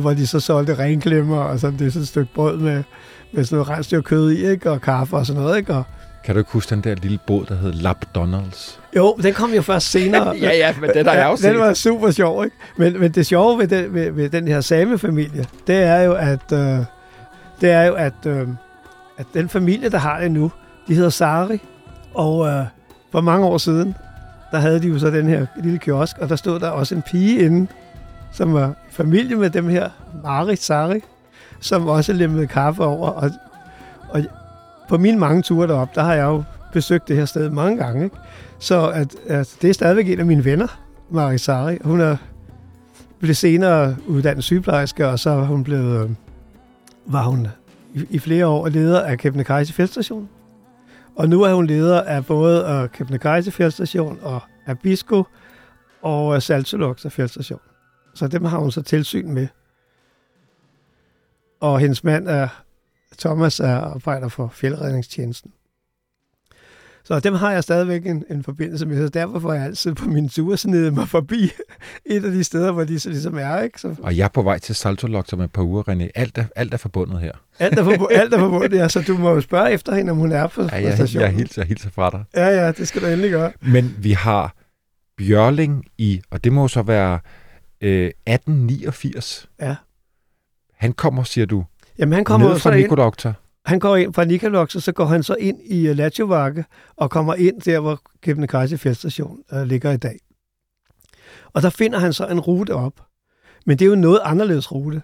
[0.00, 2.82] hvor de så solgte renklemmer, og sådan, det er sådan et stykke brød med,
[3.32, 4.70] med sådan noget rensdyrkød i, ikke?
[4.70, 5.56] og kaffe og sådan noget.
[5.58, 5.74] Ikke?
[5.74, 5.82] Og,
[6.24, 8.80] Kan du ikke huske den der lille båd, der hed Lapdonalds?
[8.96, 10.36] jo, den kom jo først senere.
[10.40, 11.06] ja, men den
[11.42, 12.56] Den var super sjov, ikke?
[12.76, 16.52] Men, men det sjove ved den, ved, ved den her samefamilie, det er jo, at,
[16.52, 16.78] øh,
[17.60, 18.48] det er jo, at, øh,
[19.18, 20.52] at den familie, der har det nu,
[20.88, 21.58] de hedder Sari.
[22.14, 22.64] Og øh,
[23.12, 23.94] for mange år siden,
[24.50, 27.02] der havde de jo så den her lille kiosk, og der stod der også en
[27.02, 27.66] pige inde,
[28.32, 29.90] som var familie med dem her,
[30.22, 31.00] Marit Sari,
[31.60, 33.08] som også lemmede kaffe over.
[33.08, 33.30] Og,
[34.08, 34.24] og
[34.88, 36.42] på mine mange ture derop, der har jeg jo
[36.72, 38.16] besøgt det her sted mange gange, ikke?
[38.58, 40.80] Så at, at det er stadigvæk en af mine venner,
[41.10, 41.78] Marie Sari.
[41.84, 42.16] Hun er
[43.18, 46.10] blev senere uddannet sygeplejerske, og så var hun blevet, øh,
[47.06, 47.48] var hun
[47.94, 50.28] i, i flere år leder af Kebnekaise Fjeldstation.
[51.16, 54.76] Og nu er hun leder af både af Kebnekaise Fjeldstation og af
[56.02, 57.60] og øh, af Saltolux Fjeldstation.
[58.14, 59.48] Så dem har hun så tilsyn med.
[61.60, 62.48] Og hendes mand er
[63.18, 65.52] Thomas er arbejder for fjeldredningstjenesten.
[67.06, 70.08] Så dem har jeg stadigvæk en, en forbindelse med, så derfor får jeg altid på
[70.08, 71.50] mine ture snedet mig forbi
[72.06, 73.60] et af de steder, hvor de så ligesom er.
[73.60, 73.80] Ikke?
[73.80, 76.08] Så Og jeg er på vej til Saltolok om et par uger, René.
[76.14, 77.32] Alt er, alt er forbundet her.
[77.58, 80.16] alt er, forbu- alt er forbundet, ja, så du må jo spørge efter hende, om
[80.16, 81.22] hun er på, Ja, på jeg, stationen.
[81.22, 82.24] jeg, hilser, jeg hilser fra dig.
[82.34, 83.52] Ja, ja, det skal du endelig gøre.
[83.60, 84.54] Men vi har
[85.16, 87.18] Bjørling i, og det må så være
[87.80, 89.48] øh, 1889.
[89.60, 89.76] Ja.
[90.74, 91.64] Han kommer, siger du,
[91.98, 93.32] Jamen, han kommer ned fra Nikolokta.
[93.66, 96.64] han går ind fra Nikolox, og så går han så ind i uh, Latjovakke
[96.96, 100.18] og kommer ind der, hvor Kebnekaise Fjeldstation uh, ligger i dag.
[101.52, 103.00] Og der finder han så en rute op.
[103.66, 105.02] Men det er jo en noget anderledes rute.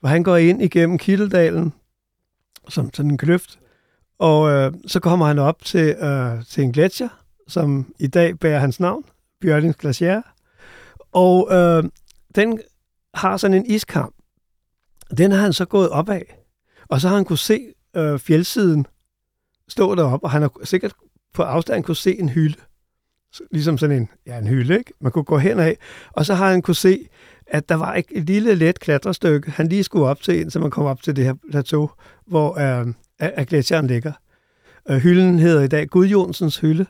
[0.00, 1.72] Hvor han går ind igennem Kitteldalen,
[2.68, 3.58] som sådan en kløft,
[4.18, 7.08] og øh, så kommer han op til, øh, til en gletsjer,
[7.48, 9.04] som i dag bærer hans navn,
[9.40, 10.22] Bjørlings Glacier.
[11.12, 11.84] Og øh,
[12.34, 12.60] den
[13.14, 14.14] har sådan en iskam.
[15.18, 16.38] Den har han så gået op af.
[16.88, 17.60] Og så har han kunne se
[17.96, 18.86] øh, fjeldsiden
[19.68, 20.92] stå deroppe, og han har sikkert
[21.34, 22.58] på afstand kunne se en hylde.
[23.50, 24.92] Ligesom sådan en, ja, en hylde, ikke?
[25.00, 25.76] Man kunne gå hen af,
[26.12, 27.08] og så har han kunne se,
[27.46, 30.70] at der var et, et lille let klatrestykke, han lige skulle op til, indtil man
[30.70, 31.90] kom op til det her plateau,
[32.26, 34.12] hvor øh, at gletsjeren ligger.
[34.90, 36.86] Øh, hylden hedder i dag Gud Jonsens Hylde,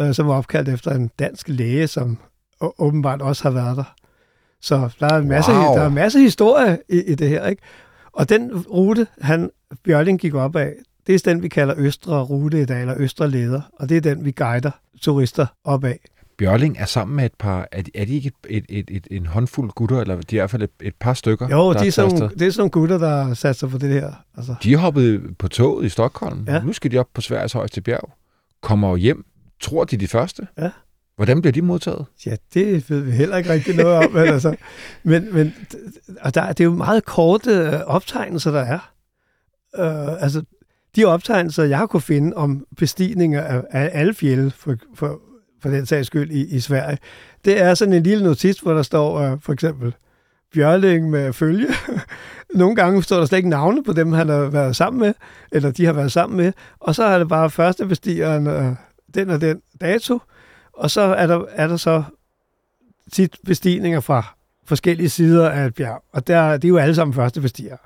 [0.00, 2.18] øh, som var opkaldt efter en dansk læge, som
[2.62, 3.94] å- åbenbart også har været der.
[4.60, 5.60] Så der er en masse, Wow.
[5.74, 7.62] der er masse historie i, i det her, ikke?
[8.12, 9.50] Og den rute, han,
[9.84, 10.72] Bjørling gik op af,
[11.06, 14.00] det er den, vi kalder Østre Rute i dag, eller Østre Leder, og det er
[14.00, 15.98] den, vi guider turister op af.
[16.38, 19.26] Bjørling er sammen med et par, er de, er de ikke et, et, et, en
[19.26, 21.90] håndfuld gutter, eller de er i hvert fald et, et par stykker, Jo, de er,
[21.90, 24.12] sådan, det er sådan nogle gutter, der har sat sig på det her.
[24.36, 26.44] Altså, De hoppet på toget i Stockholm.
[26.48, 26.62] Ja.
[26.62, 28.10] Nu skal de op på Sveriges højeste bjerg.
[28.62, 29.24] Kommer hjem.
[29.60, 30.46] Tror de de første?
[30.58, 30.70] Ja.
[31.16, 32.06] Hvordan bliver de modtaget?
[32.26, 34.12] ja, det ved vi heller ikke rigtig noget om.
[34.12, 34.56] men, altså,
[35.02, 35.54] men, men
[36.20, 38.92] og der, det er jo meget korte øh, optegnelser, der er.
[39.78, 40.42] Uh, altså,
[40.96, 45.20] de optegnelser, jeg har kunne finde om bestigninger af, af alle fjelde, for, for,
[45.62, 46.98] for den sags skyld, i, i Sverige,
[47.44, 49.94] det er sådan en lille notits, hvor der står uh, for eksempel
[50.54, 51.68] Bjørling med følge.
[52.54, 55.14] Nogle gange står der slet ikke navne på dem, han har været sammen med,
[55.52, 58.76] eller de har været sammen med, og så er det bare første bestigeren, uh,
[59.14, 60.18] den og den dato,
[60.72, 62.02] og så er der, er der så
[63.12, 64.34] tit bestigninger fra
[64.66, 67.76] forskellige sider af et bjerg, og der, det er jo alle sammen første bestiger.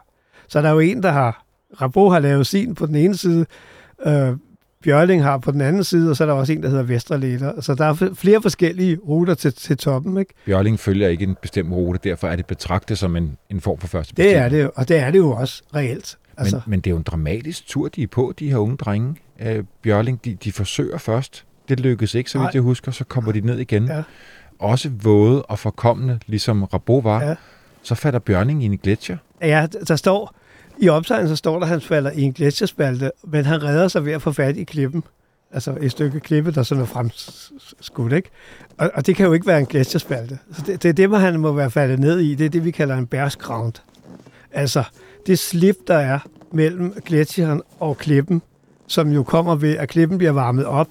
[0.48, 1.44] Så der er jo en, der har,
[1.80, 3.46] Rabo har lavet sin på den ene side,
[4.06, 4.36] øh,
[4.82, 7.60] Bjørling har på den anden side, og så er der også en, der hedder Vesterleder.
[7.60, 10.34] Så der er flere forskellige ruter til, til toppen, ikke?
[10.44, 13.86] Bjørling følger ikke en bestemt rute, derfor er det betragtet som en, en form for
[13.86, 16.18] første Det er det jo, og det er det jo også reelt.
[16.36, 18.76] Altså, Men, men det er jo en dramatisk tur, de er på, de her unge
[18.76, 19.16] drenge.
[19.40, 21.45] Øh, Bjørling, de, de forsøger først.
[21.68, 22.50] Det lykkes ikke, så vidt Nej.
[22.54, 22.92] jeg husker.
[22.92, 23.86] Så kommer de ned igen.
[23.86, 24.02] Ja.
[24.58, 27.22] Også våde og forkommende, ligesom Rabo var.
[27.22, 27.34] Ja.
[27.82, 29.16] Så falder Bjørling i en gletsjer.
[29.42, 30.34] Ja, der står,
[30.78, 34.04] i optegnen så står der, at han falder i en gletsjerspalte, men han redder sig
[34.04, 35.04] ved at få fat i klippen.
[35.52, 38.30] Altså et stykke klippe, der sådan er fremskudt, ikke?
[38.78, 40.38] Og, og det kan jo ikke være en gletsjerspalte.
[40.52, 42.34] Så det, det er det, hvor han må være faldet ned i.
[42.34, 43.72] Det er det, vi kalder en bærsground.
[44.52, 44.84] Altså,
[45.26, 46.18] det slip, der er
[46.52, 48.42] mellem gletsjeren og klippen,
[48.86, 50.88] som jo kommer ved, at klippen bliver varmet op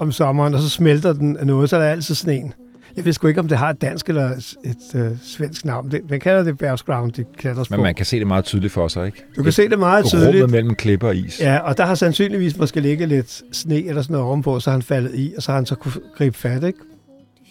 [0.00, 2.52] om sommeren, og så smelter den noget, så er der altid sneen.
[2.96, 5.90] Jeg ved sgu ikke, om det har et dansk eller et, et øh, svensk navn.
[5.90, 8.88] Det, man kalder det Bearsground, de klatres Men man kan se det meget tydeligt for
[8.88, 9.24] sig, ikke?
[9.36, 10.50] Du kan se det meget Rummet tydeligt.
[10.50, 11.40] mellem klipper og is.
[11.40, 14.82] Ja, og der har sandsynligvis måske ligget lidt sne eller sådan noget ovenpå, så han
[14.82, 16.78] faldet i, og så har han så kunne gribe fat, ikke?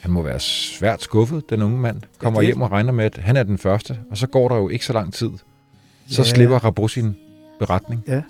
[0.02, 2.02] Han må være svært skuffet, den unge mand.
[2.18, 3.98] Kommer det- hjem og regner med, at han er den første.
[4.12, 5.30] Og så går der jo ikke så lang tid.
[6.10, 6.28] Så Ja.
[6.28, 7.16] slipper Rabo sin
[7.60, 8.04] beretning.
[8.08, 8.22] Ja,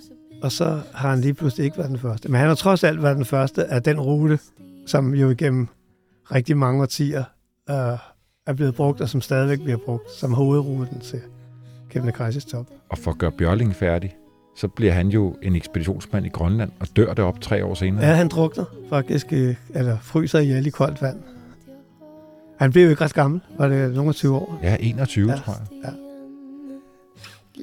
[0.42, 2.28] og så har han lige pludselig ikke været den første.
[2.30, 4.38] Men han har trods alt været den første af den rute,
[4.86, 5.68] som jo igennem
[6.32, 7.24] rigtig mange årtier
[7.70, 7.76] øh,
[8.46, 11.20] er blevet brugt, og som stadigvæk bliver brugt som hovedruten til
[11.90, 12.66] Kebnekaises top.
[12.88, 14.16] Og for at gøre Bjørling færdig,
[14.56, 18.06] så bliver han jo en ekspeditionsmand i Grønland og dør derop tre år senere.
[18.06, 21.20] Ja, han drukner faktisk, eller fryser ihjel i koldt vand.
[22.58, 24.58] Han blev jo ikke ret gammel, var det nogle af 20 år.
[24.62, 25.36] Ja, 21, Ja.
[25.36, 25.82] tror jeg.
[25.84, 26.09] Ja.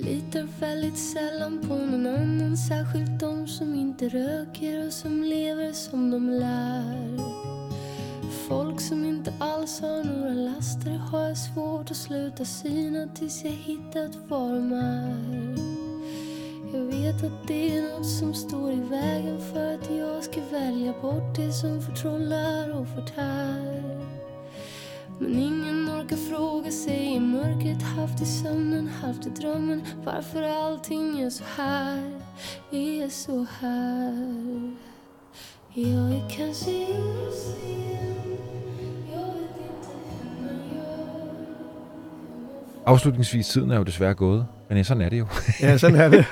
[0.04, 6.12] Litar väldigt sällan på någon annan Särskilt de som inte röker och som lever som
[6.12, 7.20] de lär
[8.48, 13.52] Folk som inte alls har några laster har jag svårt att sluta syna tills jag
[13.52, 15.58] hittat var de är
[16.74, 20.93] Jag vet att det är något som står i vägen för att jag ska välja
[21.02, 23.97] bort det som förtrollar och förtär
[25.20, 31.20] men ingen orkar fråga sig i mörkret Halvt i sömnen, halvt i drömmen Varför allting
[31.20, 32.11] är så här
[32.72, 34.72] Är så här
[35.74, 36.97] Jag är kanske gör
[42.86, 44.45] Afslutningsvis, tiden er jo desværre gået.
[44.70, 45.28] Men sådan er det jo.
[45.61, 46.26] Ja, sådan er det.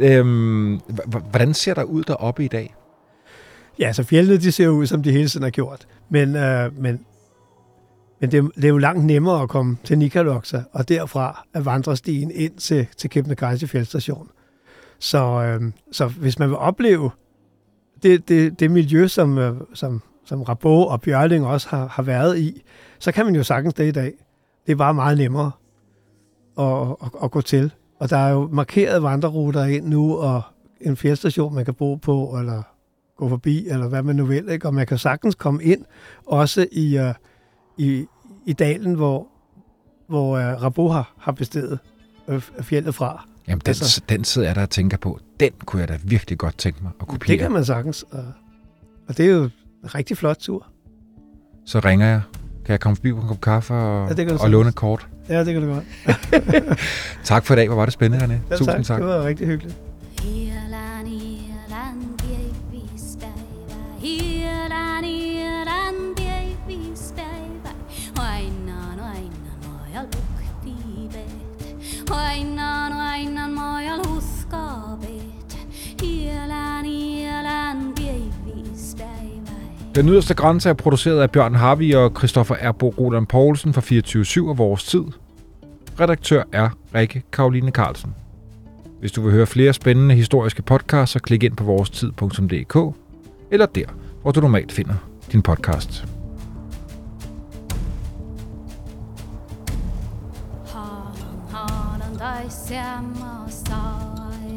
[0.18, 0.82] øhm, h-
[1.14, 2.74] h- hvordan ser der ud deroppe i dag?
[3.78, 5.86] Ja, så fjellene, de ser ud, som de hele tiden har gjort.
[6.08, 7.00] Men, øh, men,
[8.24, 11.64] men det, er- det er jo langt nemmere at komme til Nikaloxa, og derfra at
[11.64, 14.28] vandrestien ind til, til Kebnekaise fjeldstation.
[14.98, 17.10] Så, øh, så hvis man vil opleve
[18.02, 22.38] det, det, det miljø, som, øh, som, som Rabo og Bjørling også har, har været
[22.38, 22.62] i,
[22.98, 24.12] så kan man jo sagtens det i dag.
[24.66, 25.50] Det er bare meget nemmere
[26.58, 27.72] at, at, at gå til.
[27.98, 30.42] Og der er jo markeret vandreruter ind nu, og
[30.80, 32.62] en fjeldstation, man kan bo på, eller
[33.16, 34.48] gå forbi, eller hvad man nu vil.
[34.48, 34.66] Ikke?
[34.68, 35.84] Og man kan sagtens komme ind,
[36.26, 37.14] også i, uh,
[37.78, 38.06] i,
[38.46, 39.26] i dalen, hvor,
[40.06, 41.78] hvor uh, Rabo har, har bestedet
[42.26, 43.26] uh, fjellet fra.
[43.48, 45.18] Jamen, den, Altså- den sidder jeg der og tænker på.
[45.40, 47.32] Den kunne jeg da virkelig godt tænke mig at kopiere.
[47.32, 48.02] Det kan man sagtens.
[48.10, 48.24] Og,
[49.08, 50.66] og det er jo en rigtig flot tur.
[51.66, 52.20] Så ringer jeg.
[52.64, 55.08] Kan jeg komme forbi på en kop kaffe og, Ja, og låne et kort?
[55.28, 55.84] Ja, det kan du godt.
[57.24, 57.66] Tak for i dag.
[57.68, 58.38] Hvor var det spændende, René.
[58.50, 58.84] Ja, Tusind tak.
[58.84, 58.98] tak.
[59.00, 59.76] Det var rigtig hyggeligt.
[79.94, 83.80] Den yderste grænse er produceret af Bjørn Harvey og Christoffer Erbo Roland Poulsen fra
[84.46, 85.04] 24-7 af vores tid.
[86.00, 88.14] Redaktør er Rikke Karoline Carlsen.
[89.00, 92.96] Hvis du vil høre flere spændende historiske podcasts, så klik ind på vorestid.dk
[93.50, 93.86] eller der,
[94.22, 94.94] hvor du normalt finder
[95.32, 96.04] din podcast.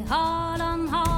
[0.09, 1.16] Haaland, han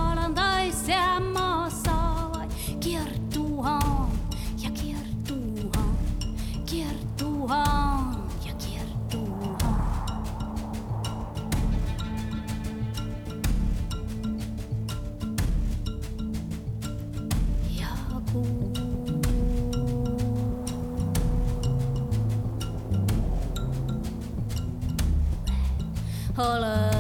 [26.40, 26.99] 好了。